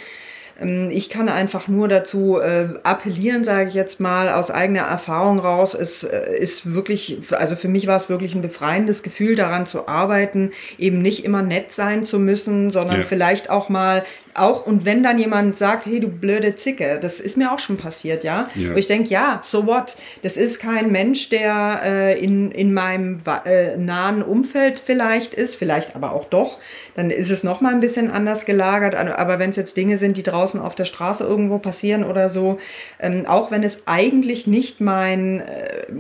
[0.62, 5.40] Ähm, ich kann einfach nur dazu äh, appellieren, sage ich jetzt mal, aus eigener Erfahrung
[5.40, 5.74] raus.
[5.74, 9.88] Es äh, ist wirklich, also für mich war es wirklich ein befreiendes Gefühl, daran zu
[9.88, 13.06] arbeiten, eben nicht immer nett sein zu müssen, sondern ja.
[13.06, 17.38] vielleicht auch mal auch und wenn dann jemand sagt, hey, du blöde Zicke, das ist
[17.38, 18.50] mir auch schon passiert, ja.
[18.56, 18.74] ja.
[18.74, 19.96] Wo ich denke, ja, so what?
[20.24, 25.96] Das ist kein Mensch, der äh, in, in meinem äh, nahen Umfeld vielleicht ist, vielleicht
[25.96, 26.60] aber auch doch.
[26.96, 28.96] Dann ist es noch mal ein bisschen anders gelagert.
[28.96, 32.60] Aber wenn es jetzt Dinge sind, die draußen auf der Straße irgendwo passieren oder so,
[33.00, 35.92] ähm, auch wenn es eigentlich nicht mein, äh,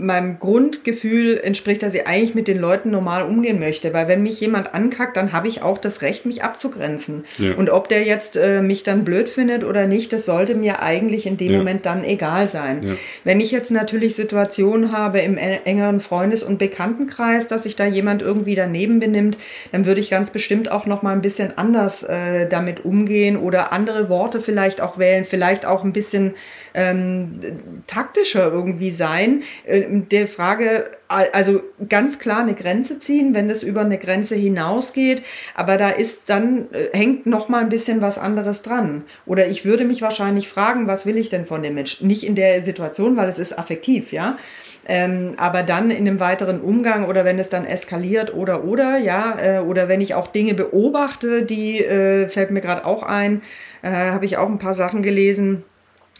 [0.00, 3.92] meinem Grundgefühl entspricht, dass ich eigentlich mit den Leuten normal umgehen möchte.
[3.92, 7.24] Weil wenn mich jemand ankackt, dann habe ich auch das Recht, mich abzugrenzen.
[7.38, 7.54] Ja.
[7.54, 11.26] Und ob der jetzt äh, mich dann blöd findet oder nicht, das sollte mir eigentlich
[11.26, 11.58] in dem ja.
[11.58, 12.82] Moment dann egal sein.
[12.82, 12.94] Ja.
[13.24, 18.22] Wenn ich jetzt natürlich Situationen habe im engeren Freundes- und Bekanntenkreis, dass sich da jemand
[18.22, 19.38] irgendwie daneben benimmt,
[19.72, 23.72] dann würde ich ganz bestimmt auch noch mal ein bisschen anders äh, damit umgehen oder
[23.72, 26.34] andere Worte vielleicht auch wählen, vielleicht auch ein bisschen
[26.74, 27.40] ähm,
[27.86, 29.42] taktischer irgendwie sein.
[29.64, 35.22] Äh, der Frage, also ganz klar eine Grenze ziehen, wenn es über eine Grenze hinausgeht,
[35.54, 39.04] aber da ist dann, äh, hängt noch mal ein bisschen was anderes dran.
[39.26, 42.06] Oder ich würde mich wahrscheinlich fragen, was will ich denn von dem Menschen?
[42.06, 44.38] Nicht in der Situation, weil es ist affektiv, ja.
[44.86, 49.36] Ähm, aber dann in einem weiteren Umgang oder wenn es dann eskaliert oder oder, ja,
[49.38, 53.42] äh, oder wenn ich auch Dinge beobachte, die äh, fällt mir gerade auch ein,
[53.82, 55.64] äh, habe ich auch ein paar Sachen gelesen,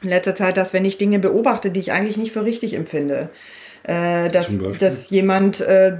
[0.02, 3.30] in letzter Zeit, dass wenn ich Dinge beobachte, die ich eigentlich nicht für richtig empfinde,
[3.82, 5.96] äh, dass, dass jemand, äh,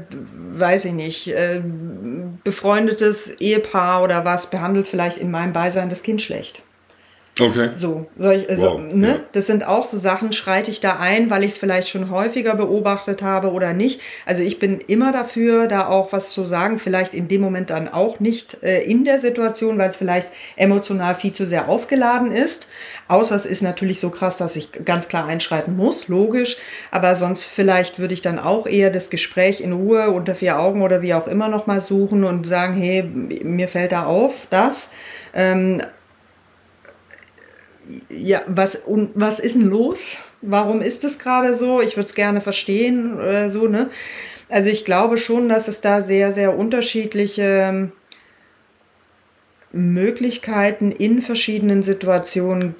[0.52, 1.62] weiß ich nicht, äh,
[2.44, 6.62] befreundetes Ehepaar oder was behandelt vielleicht in meinem Beisein das Kind schlecht.
[7.40, 7.70] Okay.
[7.76, 8.81] So, soll ich, also, wow.
[8.81, 9.09] ne?
[9.09, 9.20] Ja.
[9.33, 12.55] Das sind auch so Sachen, schreite ich da ein, weil ich es vielleicht schon häufiger
[12.55, 14.00] beobachtet habe oder nicht.
[14.26, 17.88] Also ich bin immer dafür, da auch was zu sagen, vielleicht in dem Moment dann
[17.88, 22.68] auch nicht äh, in der Situation, weil es vielleicht emotional viel zu sehr aufgeladen ist.
[23.09, 26.59] Außer es ist natürlich so krass, dass ich ganz klar einschreiten muss, logisch.
[26.90, 30.83] Aber sonst vielleicht würde ich dann auch eher das Gespräch in Ruhe unter vier Augen
[30.83, 34.92] oder wie auch immer nochmal suchen und sagen, hey, mir fällt da auf, das.
[35.35, 35.83] Ähm,
[38.09, 40.18] ja, was, und was ist denn los?
[40.42, 41.81] Warum ist es gerade so?
[41.81, 43.90] Ich würde es gerne verstehen oder so, ne?
[44.48, 47.92] Also ich glaube schon, dass es da sehr, sehr unterschiedliche ähm,
[49.72, 52.74] Möglichkeiten in verschiedenen Situationen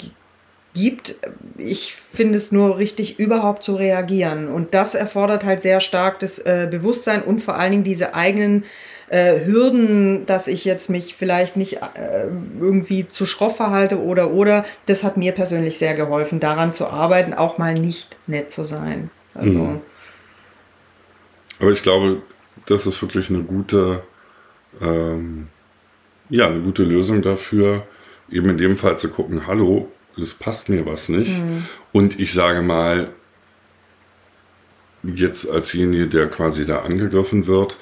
[0.75, 1.16] gibt.
[1.57, 4.49] Ich finde es nur richtig, überhaupt zu reagieren.
[4.49, 8.64] Und das erfordert halt sehr stark das äh, Bewusstsein und vor allen Dingen diese eigenen
[9.11, 12.29] äh, Hürden, dass ich jetzt mich vielleicht nicht äh,
[12.61, 14.64] irgendwie zu schroff verhalte oder oder.
[14.87, 19.11] Das hat mir persönlich sehr geholfen, daran zu arbeiten, auch mal nicht nett zu sein.
[19.35, 19.59] Also.
[19.59, 19.81] Mhm.
[21.59, 22.23] Aber ich glaube,
[22.66, 24.05] das ist wirklich eine gute,
[24.81, 25.49] ähm,
[26.29, 27.87] ja, eine gute Lösung dafür,
[28.31, 31.37] eben in dem Fall zu gucken, hallo, es passt mir was nicht.
[31.37, 31.66] Mhm.
[31.90, 33.11] Und ich sage mal,
[35.03, 37.77] jetzt als derjenige, der quasi da angegriffen wird,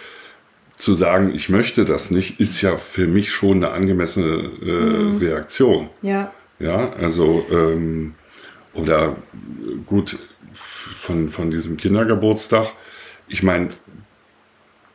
[0.79, 5.17] zu sagen, ich möchte das nicht, ist ja für mich schon eine angemessene äh, mhm.
[5.19, 5.91] Reaktion.
[6.03, 6.33] Ja.
[6.61, 8.15] Ja, also, ähm,
[8.75, 9.17] oder
[9.87, 10.19] gut,
[10.53, 12.69] von, von diesem Kindergeburtstag,
[13.29, 13.69] ich meine,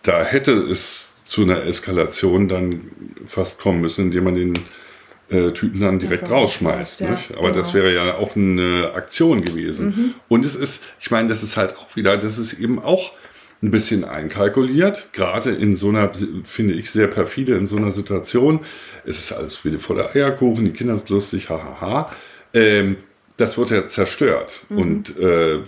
[0.02, 2.92] da hätte es zu einer Eskalation dann
[3.26, 4.54] fast kommen müssen, indem man den
[5.30, 7.02] äh, Tüten dann direkt ja, rausschmeißt.
[7.02, 7.56] Ja, Aber genau.
[7.56, 9.88] das wäre ja auch eine Aktion gewesen.
[9.88, 10.14] Mhm.
[10.28, 13.14] Und es ist, ich meine, das ist halt auch wieder, das ist eben auch
[13.64, 16.12] ein bisschen einkalkuliert, gerade in so einer,
[16.44, 18.60] finde ich, sehr perfide in so einer Situation.
[19.06, 21.82] Es ist alles wieder voller Eierkuchen, die Kinder sind lustig, hahaha.
[21.82, 22.12] Ha, ha.
[22.54, 22.98] ähm,
[23.38, 24.66] das wird ja zerstört.
[24.68, 24.78] Mhm.
[24.78, 25.60] Und äh,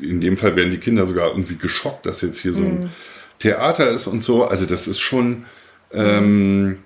[0.00, 2.90] in dem Fall werden die Kinder sogar irgendwie geschockt, dass jetzt hier so ein mhm.
[3.38, 4.44] Theater ist und so.
[4.44, 5.46] Also das ist schon,
[5.92, 6.78] ähm,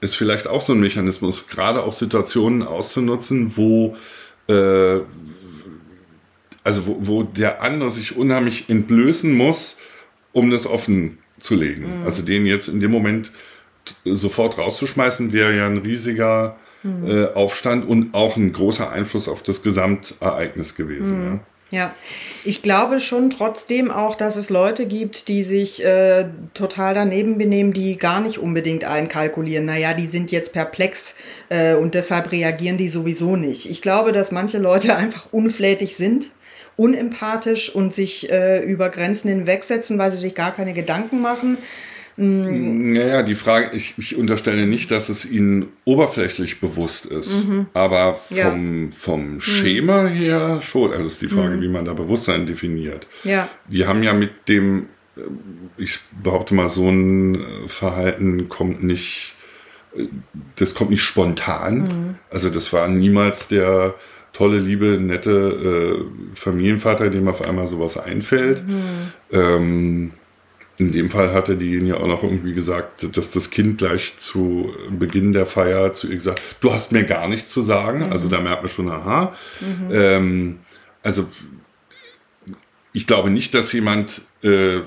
[0.00, 3.96] ist vielleicht auch so ein Mechanismus, gerade auch Situationen auszunutzen, wo
[4.48, 5.00] äh,
[6.64, 9.78] also wo, wo, der andere sich unheimlich entblößen muss,
[10.32, 12.00] um das offen zu legen.
[12.00, 12.04] Mhm.
[12.04, 13.32] Also den jetzt in dem Moment
[14.04, 17.08] sofort rauszuschmeißen, wäre ja ein riesiger mhm.
[17.08, 21.18] äh, Aufstand und auch ein großer Einfluss auf das Gesamtereignis gewesen.
[21.18, 21.32] Mhm.
[21.32, 21.40] Ja.
[21.72, 21.94] Ja,
[22.42, 27.72] ich glaube schon trotzdem auch, dass es Leute gibt, die sich äh, total daneben benehmen,
[27.72, 29.66] die gar nicht unbedingt einkalkulieren.
[29.66, 31.14] Naja, die sind jetzt perplex
[31.48, 33.70] äh, und deshalb reagieren die sowieso nicht.
[33.70, 36.32] Ich glaube, dass manche Leute einfach unflätig sind,
[36.76, 41.58] unempathisch und sich äh, über Grenzen hinwegsetzen, weil sie sich gar keine Gedanken machen.
[42.20, 42.92] Mm.
[42.92, 47.66] Naja, die Frage, ich, ich, unterstelle nicht, dass es ihnen oberflächlich bewusst ist, mhm.
[47.72, 48.96] aber vom, ja.
[48.96, 49.40] vom mhm.
[49.40, 50.08] Schema mhm.
[50.08, 50.92] her schon.
[50.92, 51.62] Also ist die Frage, mhm.
[51.62, 53.06] wie man da Bewusstsein definiert.
[53.24, 53.48] Ja.
[53.68, 55.22] Wir haben ja mit dem, äh,
[55.78, 59.34] ich behaupte mal, so ein äh, Verhalten kommt nicht,
[59.96, 60.04] äh,
[60.56, 61.78] das kommt nicht spontan.
[61.78, 62.14] Mhm.
[62.28, 63.94] Also das war niemals der
[64.32, 68.66] tolle, liebe, nette äh, Familienvater, dem auf einmal sowas einfällt.
[68.66, 69.12] Mhm.
[69.32, 70.12] Ähm,
[70.80, 74.72] in dem Fall hatte die ja auch noch irgendwie gesagt, dass das Kind gleich zu
[74.90, 78.06] Beginn der Feier zu ihr gesagt, du hast mir gar nichts zu sagen.
[78.06, 78.12] Mhm.
[78.12, 79.34] Also da merkt man schon, aha.
[79.60, 79.88] Mhm.
[79.92, 80.58] Ähm,
[81.02, 81.26] also
[82.92, 84.80] ich glaube nicht, dass jemand äh,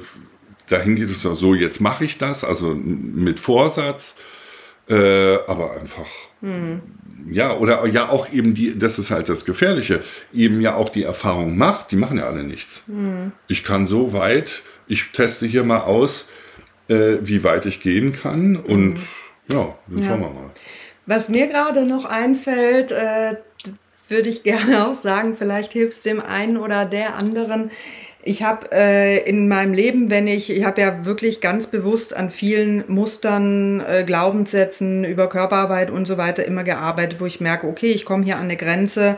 [0.67, 4.17] dahin geht und sagt, so jetzt mache ich das, also mit Vorsatz,
[4.89, 6.07] äh, aber einfach.
[6.41, 6.81] Mhm.
[7.29, 10.01] Ja, oder ja auch eben die, das ist halt das Gefährliche,
[10.33, 12.83] eben ja auch die Erfahrung macht, die machen ja alle nichts.
[12.87, 13.31] Mhm.
[13.47, 16.27] Ich kann so weit ich teste hier mal aus,
[16.87, 19.07] äh, wie weit ich gehen kann und mhm.
[19.51, 20.09] ja, dann ja.
[20.09, 20.49] schauen wir mal.
[21.05, 23.37] Was mir gerade noch einfällt, äh,
[24.09, 27.71] würde ich gerne auch sagen, vielleicht hilft es dem einen oder der anderen.
[28.25, 32.29] Ich habe äh, in meinem Leben, wenn ich, ich habe ja wirklich ganz bewusst an
[32.29, 37.91] vielen Mustern, äh, Glaubenssätzen über Körperarbeit und so weiter immer gearbeitet, wo ich merke, okay,
[37.91, 39.17] ich komme hier an eine Grenze,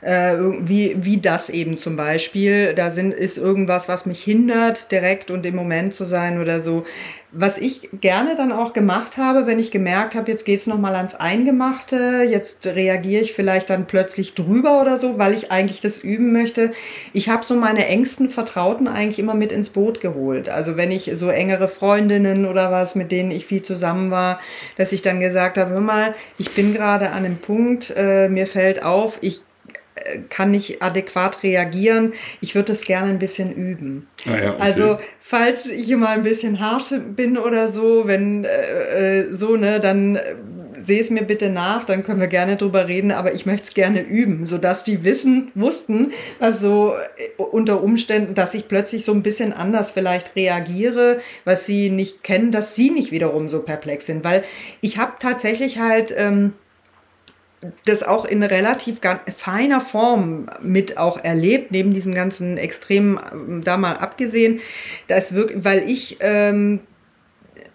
[0.00, 2.74] äh, wie, wie das eben zum Beispiel.
[2.74, 6.84] Da sind, ist irgendwas, was mich hindert, direkt und im Moment zu sein oder so.
[7.32, 11.14] Was ich gerne dann auch gemacht habe, wenn ich gemerkt habe, jetzt geht's nochmal ans
[11.14, 16.32] Eingemachte, jetzt reagiere ich vielleicht dann plötzlich drüber oder so, weil ich eigentlich das üben
[16.32, 16.72] möchte.
[17.12, 20.48] Ich habe so meine engsten Vertrauten eigentlich immer mit ins Boot geholt.
[20.48, 24.40] Also wenn ich so engere Freundinnen oder was, mit denen ich viel zusammen war,
[24.76, 28.48] dass ich dann gesagt habe, hör mal, ich bin gerade an einem Punkt, äh, mir
[28.48, 29.42] fällt auf, ich
[30.28, 32.14] kann nicht adäquat reagieren.
[32.40, 34.08] Ich würde das gerne ein bisschen üben.
[34.26, 34.62] Ah ja, okay.
[34.62, 39.80] Also falls ich immer ein bisschen harsch bin oder so, wenn äh, äh so ne,
[39.80, 40.20] dann äh,
[40.76, 43.74] sehe es mir bitte nach, dann können wir gerne drüber reden, aber ich möchte es
[43.74, 46.94] gerne üben, sodass die wissen, wussten, also
[47.36, 52.50] unter Umständen, dass ich plötzlich so ein bisschen anders vielleicht reagiere, was sie nicht kennen,
[52.50, 54.44] dass sie nicht wiederum so perplex sind, weil
[54.80, 56.54] ich habe tatsächlich halt ähm,
[57.84, 59.00] das auch in relativ
[59.36, 64.60] feiner Form mit auch erlebt, neben diesem ganzen Extremen ähm, da mal abgesehen,
[65.08, 66.80] dass wirklich, weil ich, ähm,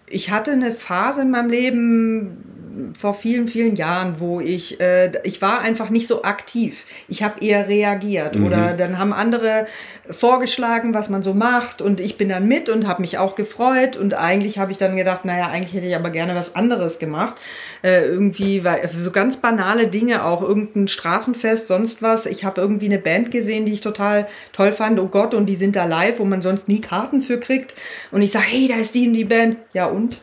[0.08, 2.55] ich hatte eine Phase in meinem Leben,
[2.98, 6.84] vor vielen, vielen Jahren, wo ich, äh, ich war einfach nicht so aktiv.
[7.08, 8.46] Ich habe eher reagiert mhm.
[8.46, 9.66] oder dann haben andere
[10.10, 13.96] vorgeschlagen, was man so macht und ich bin dann mit und habe mich auch gefreut
[13.96, 17.40] und eigentlich habe ich dann gedacht, naja, eigentlich hätte ich aber gerne was anderes gemacht.
[17.82, 22.26] Äh, irgendwie, weil so ganz banale Dinge auch, irgendein Straßenfest, sonst was.
[22.26, 25.56] Ich habe irgendwie eine Band gesehen, die ich total toll fand, oh Gott, und die
[25.56, 27.74] sind da live, wo man sonst nie Karten für kriegt.
[28.10, 29.56] Und ich sage, hey, da ist die und die Band.
[29.72, 30.22] Ja und?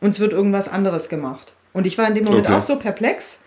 [0.00, 1.55] Uns wird irgendwas anderes gemacht.
[1.76, 2.56] Und ich war in dem Moment okay.
[2.56, 3.38] auch so perplex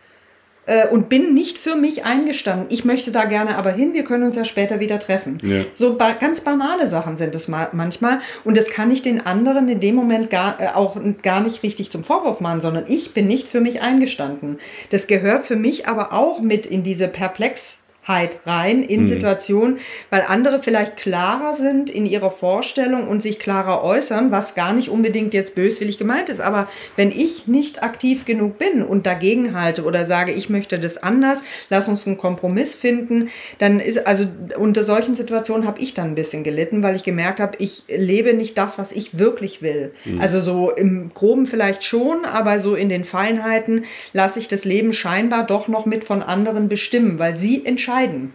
[0.67, 2.67] äh, und bin nicht für mich eingestanden.
[2.69, 5.39] Ich möchte da gerne aber hin, wir können uns ja später wieder treffen.
[5.41, 5.63] Ja.
[5.73, 8.21] So ba ganz banale Sachen sind es manchmal.
[8.43, 11.89] Und das kann ich den anderen in dem Moment gar, äh, auch gar nicht richtig
[11.89, 14.59] zum Vorwurf machen, sondern ich bin nicht für mich eingestanden.
[14.91, 19.07] Das gehört für mich aber auch mit in diese perplex rein in mhm.
[19.07, 19.79] Situationen,
[20.09, 24.89] weil andere vielleicht klarer sind in ihrer Vorstellung und sich klarer äußern, was gar nicht
[24.89, 26.41] unbedingt jetzt böswillig gemeint ist.
[26.41, 30.97] Aber wenn ich nicht aktiv genug bin und dagegen halte oder sage, ich möchte das
[30.97, 33.29] anders, lass uns einen Kompromiss finden,
[33.59, 34.25] dann ist, also
[34.57, 38.33] unter solchen Situationen habe ich dann ein bisschen gelitten, weil ich gemerkt habe, ich lebe
[38.33, 39.91] nicht das, was ich wirklich will.
[40.05, 40.21] Mhm.
[40.21, 44.93] Also so im Groben vielleicht schon, aber so in den Feinheiten lasse ich das Leben
[44.93, 48.33] scheinbar doch noch mit von anderen bestimmen, weil sie entscheiden entscheiden.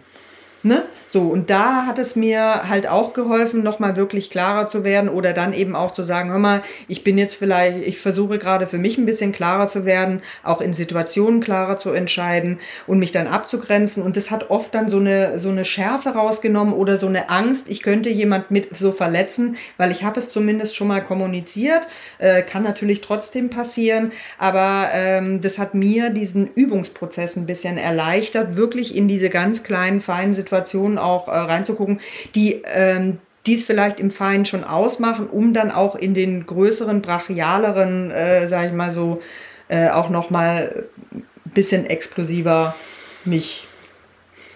[0.65, 0.81] Ne?
[1.05, 5.33] So, und da hat es mir halt auch geholfen, nochmal wirklich klarer zu werden oder
[5.33, 8.79] dann eben auch zu sagen, hör mal, ich bin jetzt vielleicht, ich versuche gerade für
[8.79, 13.27] mich ein bisschen klarer zu werden, auch in Situationen klarer zu entscheiden und mich dann
[13.27, 14.01] abzugrenzen.
[14.01, 17.69] Und das hat oft dann so eine, so eine Schärfe rausgenommen oder so eine Angst,
[17.69, 21.87] ich könnte jemand mit so verletzen, weil ich habe es zumindest schon mal kommuniziert,
[22.17, 28.55] äh, kann natürlich trotzdem passieren, aber ähm, das hat mir diesen Übungsprozess ein bisschen erleichtert,
[28.55, 30.54] wirklich in diese ganz kleinen, feinen Situationen
[30.97, 31.99] auch äh, reinzugucken,
[32.33, 38.11] die ähm, dies vielleicht im Feinen schon ausmachen, um dann auch in den größeren, brachialeren,
[38.11, 39.21] äh, sage ich mal so,
[39.67, 42.75] äh, auch nochmal ein bisschen explosiver
[43.23, 43.67] mich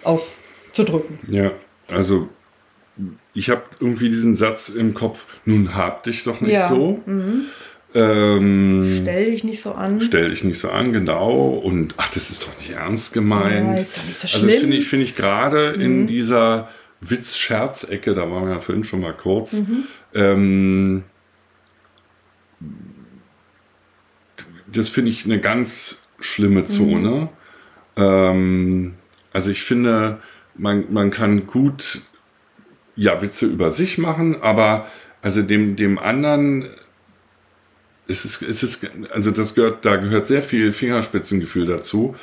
[0.02, 1.18] auszudrücken.
[1.28, 1.52] Ja,
[1.88, 2.28] also
[3.32, 6.68] ich habe irgendwie diesen Satz im Kopf, nun hab dich doch nicht ja.
[6.68, 7.00] so.
[7.06, 7.46] Mhm.
[7.92, 10.00] Ähm, stell dich nicht so an.
[10.00, 11.48] Stell dich nicht so an, genau.
[11.48, 13.76] Und ach, das ist doch nicht ernst gemeint.
[13.76, 14.42] Ja, ist doch nicht so schlimm.
[14.42, 15.82] Also das finde ich, find ich gerade mhm.
[15.82, 16.68] in dieser
[17.00, 19.84] Witz-Scherz-Ecke, da waren wir ja vorhin schon mal kurz, mhm.
[20.14, 21.02] ähm,
[24.66, 27.28] das finde ich eine ganz schlimme Zone.
[27.96, 28.02] Mhm.
[28.02, 28.94] Ähm,
[29.32, 30.20] also ich finde,
[30.54, 32.02] man, man kann gut
[32.96, 34.86] ja, Witze über sich machen, aber
[35.22, 36.68] also dem, dem anderen
[38.10, 42.16] es ist, es ist, also das gehört, da gehört sehr viel Fingerspitzengefühl dazu,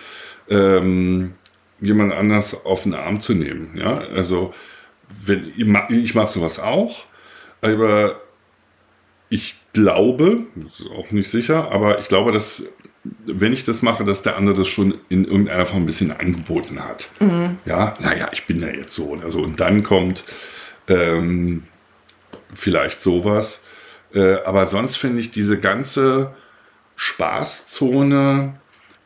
[0.50, 1.32] ähm,
[1.80, 3.72] jemand anders auf den Arm zu nehmen.
[3.76, 4.54] Ja, also
[5.24, 7.06] wenn, ich mache sowas auch,
[7.62, 8.22] aber
[9.30, 12.70] ich glaube, das ist auch nicht sicher, aber ich glaube, dass
[13.26, 16.84] wenn ich das mache, dass der andere das schon in irgendeiner Form ein bisschen angeboten
[16.84, 17.10] hat.
[17.20, 17.58] Mhm.
[17.66, 19.42] Ja, naja, ich bin ja jetzt so oder so.
[19.42, 20.26] Und dann kommt
[20.90, 21.64] ähm,
[22.54, 23.66] vielleicht sowas.
[24.18, 26.32] Äh, aber sonst finde ich diese ganze
[26.96, 28.56] Spaßzone,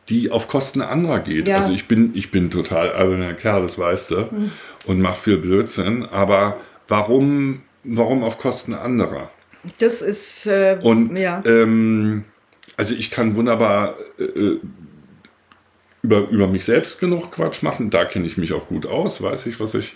[0.08, 1.46] die auf Kosten anderer geht.
[1.46, 1.56] Ja.
[1.56, 4.50] Also ich bin, ich bin total alberner Kerl, das weißt du, mhm.
[4.86, 6.06] und mache viel Blödsinn.
[6.06, 6.56] Aber
[6.88, 9.30] warum, warum auf Kosten anderer?
[9.78, 11.42] Das ist äh, und ja.
[11.44, 12.24] Ähm,
[12.78, 14.56] also ich kann wunderbar äh,
[16.02, 17.90] über, über mich selbst genug Quatsch machen.
[17.90, 19.94] Da kenne ich mich auch gut aus, weiß ich, was ich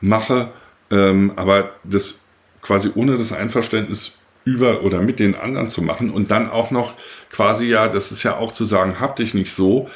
[0.00, 0.50] mache.
[0.90, 2.22] Ähm, aber das
[2.60, 4.18] quasi ohne das Einverständnis
[4.48, 6.94] über oder mit den anderen zu machen und dann auch noch
[7.30, 9.88] quasi ja, das ist ja auch zu sagen, hab dich nicht so,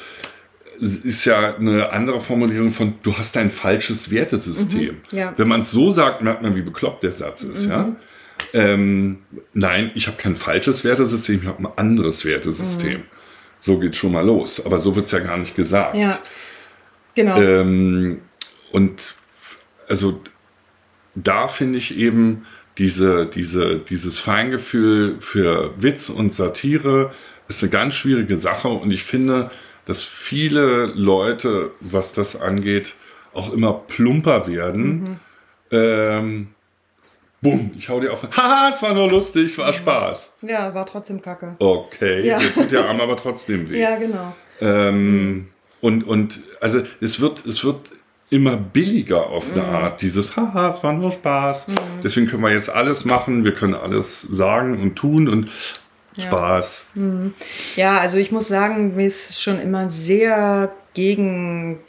[0.79, 4.97] ist ja eine andere Formulierung von, du hast ein falsches Wertesystem.
[5.11, 5.33] Mhm, ja.
[5.37, 7.71] Wenn man es so sagt, merkt man, wie bekloppt der Satz ist, mhm.
[7.71, 7.95] ja.
[8.53, 9.19] Ähm,
[9.53, 12.99] nein, ich habe kein falsches Wertesystem, ich habe ein anderes Wertesystem.
[12.99, 13.03] Mhm.
[13.59, 14.65] So geht schon mal los.
[14.65, 15.95] Aber so wird es ja gar nicht gesagt.
[15.95, 16.19] Ja.
[17.15, 17.39] Genau.
[17.39, 18.21] Ähm,
[18.71, 19.15] und
[19.87, 20.21] also
[21.15, 22.45] da finde ich eben,
[22.77, 27.11] diese, diese, dieses Feingefühl für Witz und Satire
[27.47, 29.51] ist eine ganz schwierige Sache und ich finde,
[29.85, 32.95] dass viele Leute, was das angeht,
[33.33, 35.01] auch immer plumper werden.
[35.01, 35.19] Mhm.
[35.71, 36.47] Ähm,
[37.41, 38.23] bumm, ich hau dir auf.
[38.37, 39.73] Haha, es war nur lustig, es war mhm.
[39.75, 40.37] Spaß.
[40.41, 41.55] Ja, war trotzdem kacke.
[41.59, 42.39] Okay, ja.
[42.39, 43.79] tut der Arm aber trotzdem weh.
[43.79, 44.35] Ja, genau.
[44.61, 45.47] Ähm, mhm.
[45.81, 47.91] Und, und also es wird, es wird
[48.33, 49.69] immer billiger auf eine mhm.
[49.69, 50.01] Art.
[50.01, 51.67] Dieses, haha, es war nur Spaß.
[51.67, 51.75] Mhm.
[52.03, 55.49] Deswegen können wir jetzt alles machen, wir können alles sagen und tun und
[56.17, 56.87] Spaß.
[56.95, 57.01] Ja.
[57.01, 57.33] Mhm.
[57.75, 61.79] ja, also ich muss sagen, mir ist schon immer sehr gegen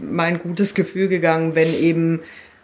[0.00, 2.20] mein gutes Gefühl gegangen, wenn eben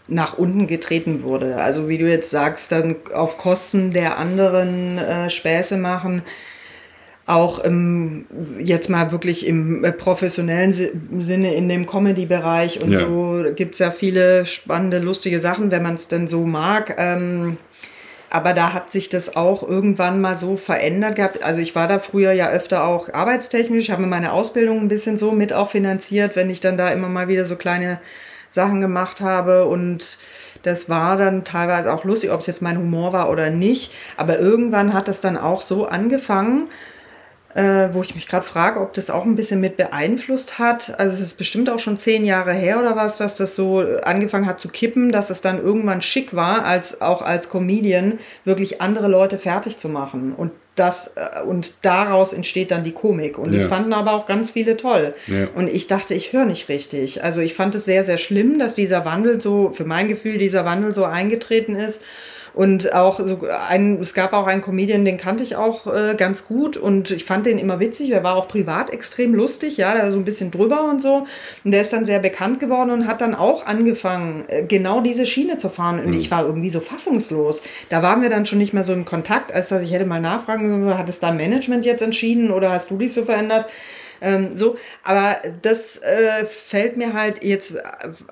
[0.09, 1.57] nach unten getreten wurde.
[1.57, 6.23] Also wie du jetzt sagst, dann auf Kosten der anderen äh, Späße machen
[7.27, 8.27] auch im,
[8.63, 13.01] jetzt mal wirklich im äh, professionellen Sinne in dem Comedy-Bereich und ja.
[13.01, 16.97] so gibt es ja viele spannende, lustige Sachen, wenn man es denn so mag.
[16.99, 17.59] Ähm,
[18.29, 21.43] aber da hat sich das auch irgendwann mal so verändert gehabt.
[21.43, 25.19] Also ich war da früher ja öfter auch arbeitstechnisch, habe mir meine Ausbildung ein bisschen
[25.19, 28.01] so mit auch finanziert, wenn ich dann da immer mal wieder so kleine
[28.49, 30.19] Sachen gemacht habe und
[30.63, 33.93] das war dann teilweise auch lustig, ob es jetzt mein Humor war oder nicht.
[34.17, 36.69] Aber irgendwann hat das dann auch so angefangen,
[37.55, 40.99] äh, wo ich mich gerade frage, ob das auch ein bisschen mit beeinflusst hat.
[40.99, 44.47] Also es ist bestimmt auch schon zehn Jahre her oder was, dass das so angefangen
[44.47, 49.09] hat zu kippen, dass es dann irgendwann schick war, als auch als Comedian wirklich andere
[49.09, 50.33] Leute fertig zu machen.
[50.35, 53.39] Und das äh, und daraus entsteht dann die Komik.
[53.39, 53.61] Und ja.
[53.61, 55.13] ich fanden aber auch ganz viele toll.
[55.27, 55.49] Ja.
[55.55, 57.23] Und ich dachte, ich höre nicht richtig.
[57.23, 60.65] Also ich fand es sehr, sehr schlimm, dass dieser Wandel so, für mein Gefühl, dieser
[60.65, 62.03] Wandel so eingetreten ist.
[62.55, 66.47] Und auch so ein, es gab auch einen Comedian, den kannte ich auch äh, ganz
[66.47, 68.11] gut und ich fand den immer witzig.
[68.11, 71.27] Er war auch privat extrem lustig, ja, der war so ein bisschen drüber und so.
[71.65, 75.25] Und der ist dann sehr bekannt geworden und hat dann auch angefangen, äh, genau diese
[75.25, 75.99] Schiene zu fahren.
[76.01, 76.19] Und mhm.
[76.19, 77.63] ich war irgendwie so fassungslos.
[77.89, 80.21] Da waren wir dann schon nicht mehr so im Kontakt, als dass ich hätte mal
[80.21, 83.71] nachfragen, hat es da Management jetzt entschieden oder hast du dich so verändert?
[84.21, 87.77] Ähm, so, aber das äh, fällt mir halt jetzt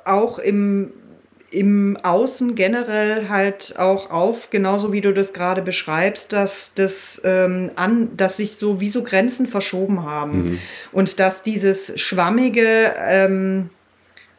[0.04, 0.92] auch im
[1.50, 7.72] im Außen generell halt auch auf, genauso wie du das gerade beschreibst, dass das ähm,
[7.74, 10.58] an, dass sich so wie so Grenzen verschoben haben mhm.
[10.92, 13.70] und dass dieses schwammige ähm,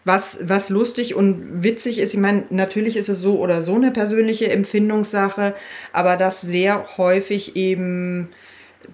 [0.04, 3.92] was, was lustig und witzig ist, ich meine, natürlich ist es so oder so eine
[3.92, 5.54] persönliche Empfindungssache,
[5.94, 8.30] aber dass sehr häufig eben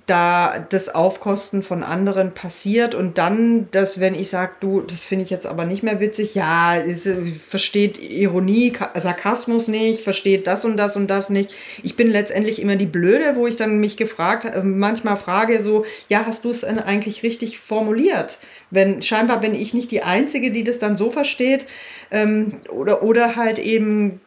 [0.06, 5.26] da das Aufkosten von anderen passiert und dann, dass wenn ich sage, du, das finde
[5.26, 7.10] ich jetzt aber nicht mehr witzig, ja, ist,
[7.48, 11.54] versteht Ironie, Sarkasmus nicht, versteht das und das und das nicht.
[11.84, 15.86] Ich bin letztendlich immer die Blöde, wo ich dann mich gefragt, äh, manchmal frage so,
[16.08, 18.40] ja, hast du es eigentlich richtig formuliert?
[18.72, 21.66] Wenn scheinbar, wenn ich nicht die Einzige, die das dann so versteht,
[22.12, 24.22] ähm, oder, oder halt eben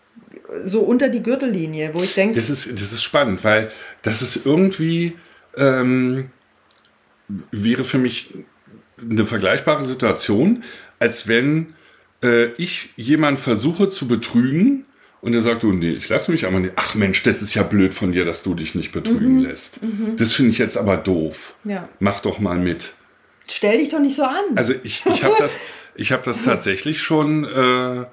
[0.65, 2.37] so unter die Gürtellinie, wo ich denke.
[2.37, 3.71] Das ist, das ist spannend, weil
[4.03, 5.15] das ist irgendwie
[5.57, 6.31] ähm,
[7.51, 8.35] wäre für mich
[9.01, 10.65] eine vergleichbare Situation,
[10.99, 11.75] als wenn
[12.23, 14.85] äh, ich jemand versuche zu betrügen
[15.21, 16.73] und er sagt, oh nee, ich lasse mich aber nicht.
[16.77, 19.45] Ach Mensch, das ist ja blöd von dir, dass du dich nicht betrügen mhm.
[19.45, 19.83] lässt.
[19.83, 20.17] Mhm.
[20.17, 21.57] Das finde ich jetzt aber doof.
[21.65, 21.89] Ja.
[21.99, 22.95] Mach doch mal mit.
[23.47, 24.45] Stell dich doch nicht so an.
[24.55, 25.57] Also ich, ich habe das,
[26.11, 28.05] hab das tatsächlich schon äh,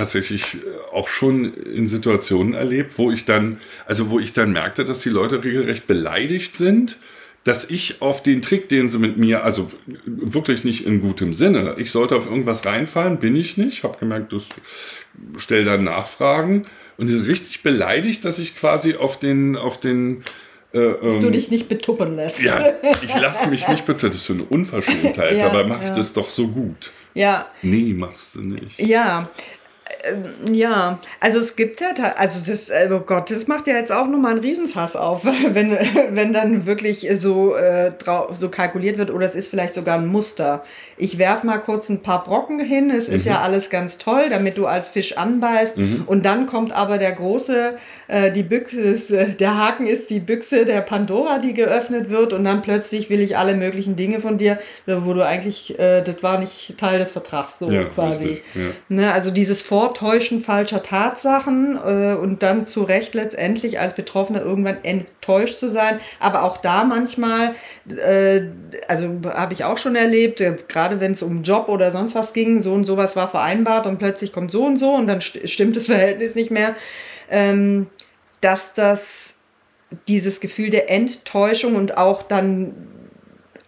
[0.00, 4.84] tatsächlich äh, auch schon in Situationen erlebt, wo ich dann, also wo ich dann merkte,
[4.84, 6.96] dass die Leute regelrecht beleidigt sind,
[7.44, 9.70] dass ich auf den Trick, den sie mit mir, also
[10.04, 14.32] wirklich nicht in gutem Sinne, ich sollte auf irgendwas reinfallen, bin ich nicht, habe gemerkt,
[14.32, 14.42] das
[15.36, 20.22] stell dann Nachfragen und sind richtig beleidigt, dass ich quasi auf den, auf den
[20.72, 22.42] äh, dass ähm, du dich nicht betuppen lässt.
[22.42, 24.10] Ja, ich lasse mich nicht betuppen.
[24.10, 25.36] Das ist so eine Unverschämtheit.
[25.36, 25.90] ja, dabei mache ja.
[25.90, 26.92] ich das doch so gut.
[27.14, 27.46] Ja.
[27.62, 28.80] Nee, machst du nicht.
[28.80, 29.30] Ja,
[30.04, 34.06] ähm, ja, also es gibt ja, also das, oh Gott, das macht ja jetzt auch
[34.06, 35.76] nochmal einen Riesenfass auf, wenn,
[36.10, 37.92] wenn dann wirklich so, äh,
[38.38, 40.64] so kalkuliert wird oder es ist vielleicht sogar ein Muster.
[40.96, 43.14] Ich werf mal kurz ein paar Brocken hin, es mhm.
[43.14, 43.44] ist ja mhm.
[43.44, 46.04] alles ganz toll, damit du als Fisch anbeißt mhm.
[46.06, 47.76] und dann kommt aber der große,
[48.08, 52.44] äh, die Büchse, äh, der Haken ist die Büchse der Pandora, die geöffnet wird und
[52.44, 56.38] dann plötzlich will ich alle möglichen Dinge von dir, wo du eigentlich, äh, das war
[56.38, 58.24] nicht Teil des Vertrags, so ja, quasi.
[58.24, 58.62] Richtig, ja.
[58.88, 64.40] ne, also dieses Vor Vortäuschen falscher Tatsachen äh, und dann zu Recht letztendlich als Betroffener
[64.40, 65.98] irgendwann enttäuscht zu sein.
[66.20, 67.56] Aber auch da manchmal,
[67.88, 68.42] äh,
[68.86, 72.32] also habe ich auch schon erlebt, äh, gerade wenn es um Job oder sonst was
[72.32, 75.48] ging, so und sowas war vereinbart und plötzlich kommt so und so und dann st
[75.48, 76.76] stimmt das Verhältnis nicht mehr,
[77.28, 77.88] ähm,
[78.40, 79.34] dass das
[80.06, 82.74] dieses Gefühl der Enttäuschung und auch dann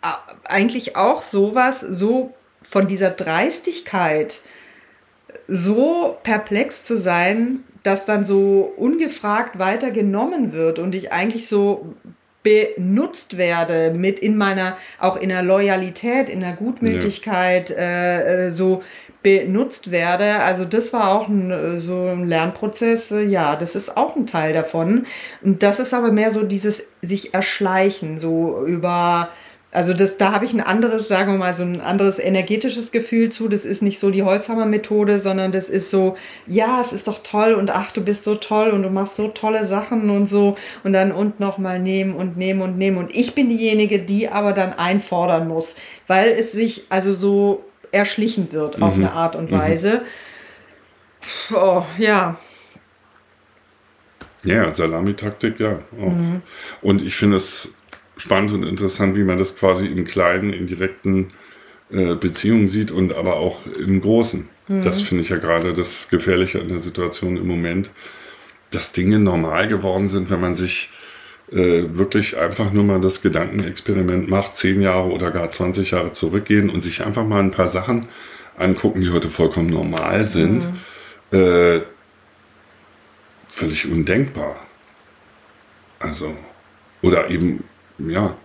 [0.02, 0.06] äh,
[0.44, 4.40] eigentlich auch sowas so von dieser Dreistigkeit
[5.48, 11.94] so perplex zu sein, dass dann so ungefragt weitergenommen wird und ich eigentlich so
[12.42, 17.76] benutzt werde mit in meiner auch in der Loyalität in der Gutmütigkeit ja.
[17.76, 18.82] äh, äh so
[19.22, 20.40] benutzt werde.
[20.40, 23.14] Also das war auch ein, so ein Lernprozess.
[23.28, 25.06] Ja das ist auch ein Teil davon.
[25.42, 29.28] Und das ist aber mehr so dieses sich erschleichen so über
[29.74, 33.30] also das, da habe ich ein anderes, sagen wir mal, so ein anderes energetisches Gefühl
[33.30, 33.48] zu.
[33.48, 37.54] Das ist nicht so die Holzhammer-Methode, sondern das ist so, ja, es ist doch toll
[37.54, 40.92] und ach, du bist so toll und du machst so tolle Sachen und so und
[40.92, 42.98] dann und nochmal nehmen und nehmen und nehmen.
[42.98, 48.52] Und ich bin diejenige, die aber dann einfordern muss, weil es sich also so erschlichen
[48.52, 48.82] wird mhm.
[48.82, 49.56] auf eine Art und mhm.
[49.56, 50.02] Weise.
[51.50, 52.38] Oh, ja.
[54.42, 55.78] Ja, Salamitaktik, ja.
[55.98, 56.10] Oh.
[56.10, 56.42] Mhm.
[56.82, 57.74] Und ich finde es
[58.16, 61.32] spannend und interessant, wie man das quasi im kleinen, in direkten
[61.90, 64.48] äh, Beziehungen sieht und aber auch im Großen.
[64.68, 64.82] Mhm.
[64.82, 67.90] Das finde ich ja gerade das Gefährliche an der Situation im Moment,
[68.70, 70.90] dass Dinge normal geworden sind, wenn man sich
[71.50, 76.70] äh, wirklich einfach nur mal das Gedankenexperiment macht, zehn Jahre oder gar 20 Jahre zurückgehen
[76.70, 78.08] und sich einfach mal ein paar Sachen
[78.56, 80.64] angucken, die heute vollkommen normal sind.
[81.30, 81.38] Mhm.
[81.38, 81.80] Äh,
[83.48, 84.56] völlig undenkbar.
[85.98, 86.34] Also,
[87.02, 87.64] oder eben
[88.08, 88.36] ja.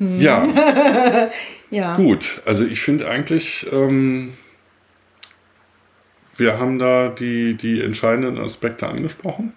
[0.00, 0.42] Ja.
[1.70, 1.96] ja.
[1.96, 4.34] Gut, also ich finde eigentlich, ähm,
[6.36, 9.52] wir haben da die, die entscheidenden Aspekte angesprochen.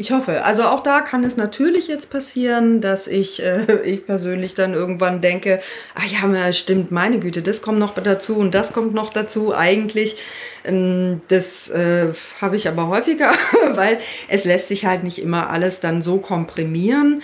[0.00, 0.44] Ich hoffe.
[0.44, 5.20] Also auch da kann es natürlich jetzt passieren, dass ich, äh, ich persönlich dann irgendwann
[5.20, 5.60] denke,
[5.96, 9.52] ach ja, stimmt, meine Güte, das kommt noch dazu und das kommt noch dazu.
[9.52, 10.16] Eigentlich,
[10.64, 13.32] ähm, das äh, habe ich aber häufiger,
[13.74, 17.22] weil es lässt sich halt nicht immer alles dann so komprimieren.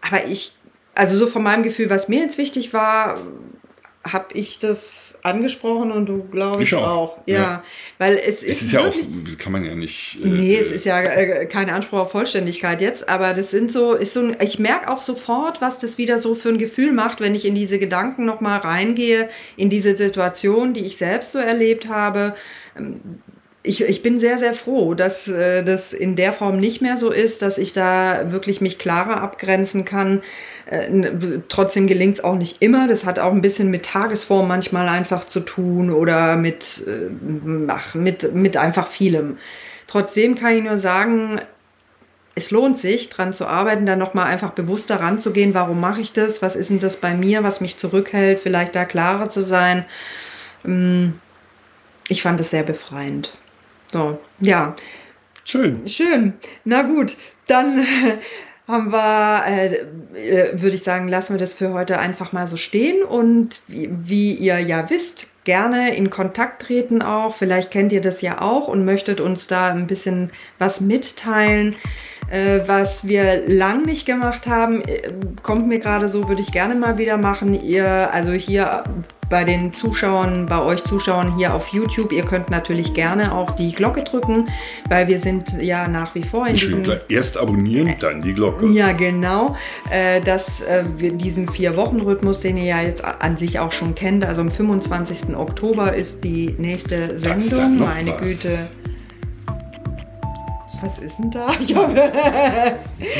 [0.00, 0.56] Aber ich,
[0.94, 3.20] also so von meinem Gefühl, was mir jetzt wichtig war,
[4.02, 7.18] habe ich das angesprochen und du glaube ich, Ich auch, auch.
[7.26, 7.34] Ja.
[7.34, 7.62] ja.
[7.98, 8.94] weil es ist, Es ist ja auch,
[9.38, 10.18] kann man ja nicht.
[10.22, 13.94] äh, Nee, es ist ja äh, kein Anspruch auf Vollständigkeit jetzt, aber das sind so,
[13.94, 17.20] ist so ein, ich merke auch sofort, was das wieder so für ein Gefühl macht,
[17.20, 21.88] wenn ich in diese Gedanken nochmal reingehe, in diese Situation, die ich selbst so erlebt
[21.88, 22.34] habe.
[22.76, 23.00] Ähm,
[23.68, 27.10] Ich, ich bin sehr, sehr froh, dass äh, das in der Form nicht mehr so
[27.10, 30.22] ist, dass ich da wirklich mich klarer abgrenzen kann.
[30.66, 30.88] Äh,
[31.50, 32.88] trotzdem gelingt es auch nicht immer.
[32.88, 37.10] Das hat auch ein bisschen mit Tagesform manchmal einfach zu tun oder mit, äh,
[37.68, 39.36] ach, mit, mit einfach vielem.
[39.86, 41.40] Trotzdem kann ich nur sagen,
[42.34, 46.40] es lohnt sich, dran zu arbeiten, da nochmal einfach bewusster ranzugehen, warum mache ich das,
[46.40, 49.84] was ist denn das bei mir, was mich zurückhält, vielleicht da klarer zu sein.
[50.64, 51.20] Ähm,
[52.10, 53.32] Ich fand es sehr befreiend.
[53.92, 54.74] So, ja,
[55.44, 55.88] Schön.
[55.88, 56.34] schön.
[56.64, 57.16] Na gut,
[57.46, 57.86] dann
[58.68, 59.74] haben wir, äh,
[60.14, 63.88] äh, würde ich sagen, lassen wir das für heute einfach mal so stehen und wie,
[63.90, 67.34] wie ihr ja wisst, gerne in Kontakt treten auch.
[67.34, 71.74] Vielleicht kennt ihr das ja auch und möchtet uns da ein bisschen was mitteilen.
[72.30, 75.00] Äh, was wir lang nicht gemacht haben, äh,
[75.42, 77.54] kommt mir gerade so, würde ich gerne mal wieder machen.
[77.54, 78.84] Ihr, also hier
[79.30, 83.72] bei den Zuschauern, bei euch Zuschauern hier auf YouTube, ihr könnt natürlich gerne auch die
[83.72, 84.46] Glocke drücken,
[84.88, 87.00] weil wir sind ja nach wie vor in diesem Schön.
[87.08, 88.66] Erst abonnieren, dann die Glocke.
[88.68, 89.56] ja, genau.
[89.90, 94.24] Äh, dass äh, wir diesen Vier-Wochen-Rhythmus, den ihr ja jetzt an sich auch schon kennt,
[94.24, 95.34] also am 25.
[95.36, 97.78] Oktober ist die nächste Sendung.
[97.78, 98.20] Meine was.
[98.20, 98.58] Güte.
[100.80, 101.50] Was ist denn da?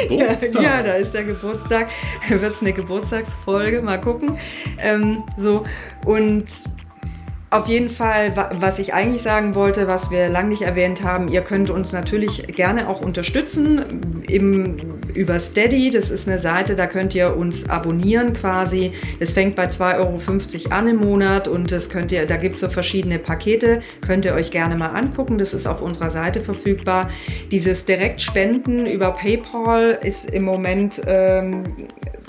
[0.08, 0.62] Geburtstag.
[0.62, 1.88] ja, da ist der Geburtstag.
[2.28, 3.82] Wird es eine Geburtstagsfolge?
[3.82, 4.38] Mal gucken.
[4.78, 5.64] Ähm, so,
[6.04, 6.46] und
[7.50, 11.28] auf jeden Fall, wa- was ich eigentlich sagen wollte, was wir lang nicht erwähnt haben,
[11.28, 14.76] ihr könnt uns natürlich gerne auch unterstützen im,
[15.14, 15.90] über Steady.
[15.90, 18.92] Das ist eine Seite, da könnt ihr uns abonnieren quasi.
[19.18, 19.96] Es fängt bei 2,50
[20.66, 24.26] Euro an im Monat und das könnt ihr, da gibt es so verschiedene Pakete, könnt
[24.26, 25.38] ihr euch gerne mal angucken.
[25.38, 27.08] Das ist auf unserer Seite verfügbar.
[27.50, 31.64] Dieses Direktspenden über PayPal ist im Moment ähm,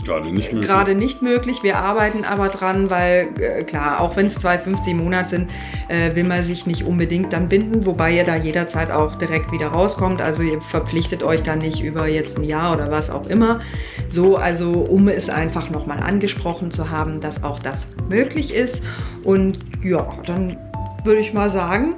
[0.09, 0.67] Gerade nicht möglich.
[0.67, 1.61] gerade nicht möglich.
[1.61, 5.51] Wir arbeiten aber dran, weil äh, klar, auch wenn es 2,50 im Monat sind,
[5.87, 9.67] äh, will man sich nicht unbedingt dann binden, wobei ihr da jederzeit auch direkt wieder
[9.67, 10.19] rauskommt.
[10.19, 13.59] Also ihr verpflichtet euch dann nicht über jetzt ein Jahr oder was auch immer.
[14.07, 18.83] So, also um es einfach nochmal angesprochen zu haben, dass auch das möglich ist.
[19.23, 20.57] Und ja, dann
[21.03, 21.93] würde ich mal sagen,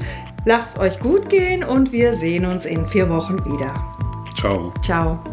[0.45, 3.74] lasst euch gut gehen und wir sehen uns in vier Wochen wieder.
[4.36, 4.74] Ciao.
[4.82, 5.24] Ciao.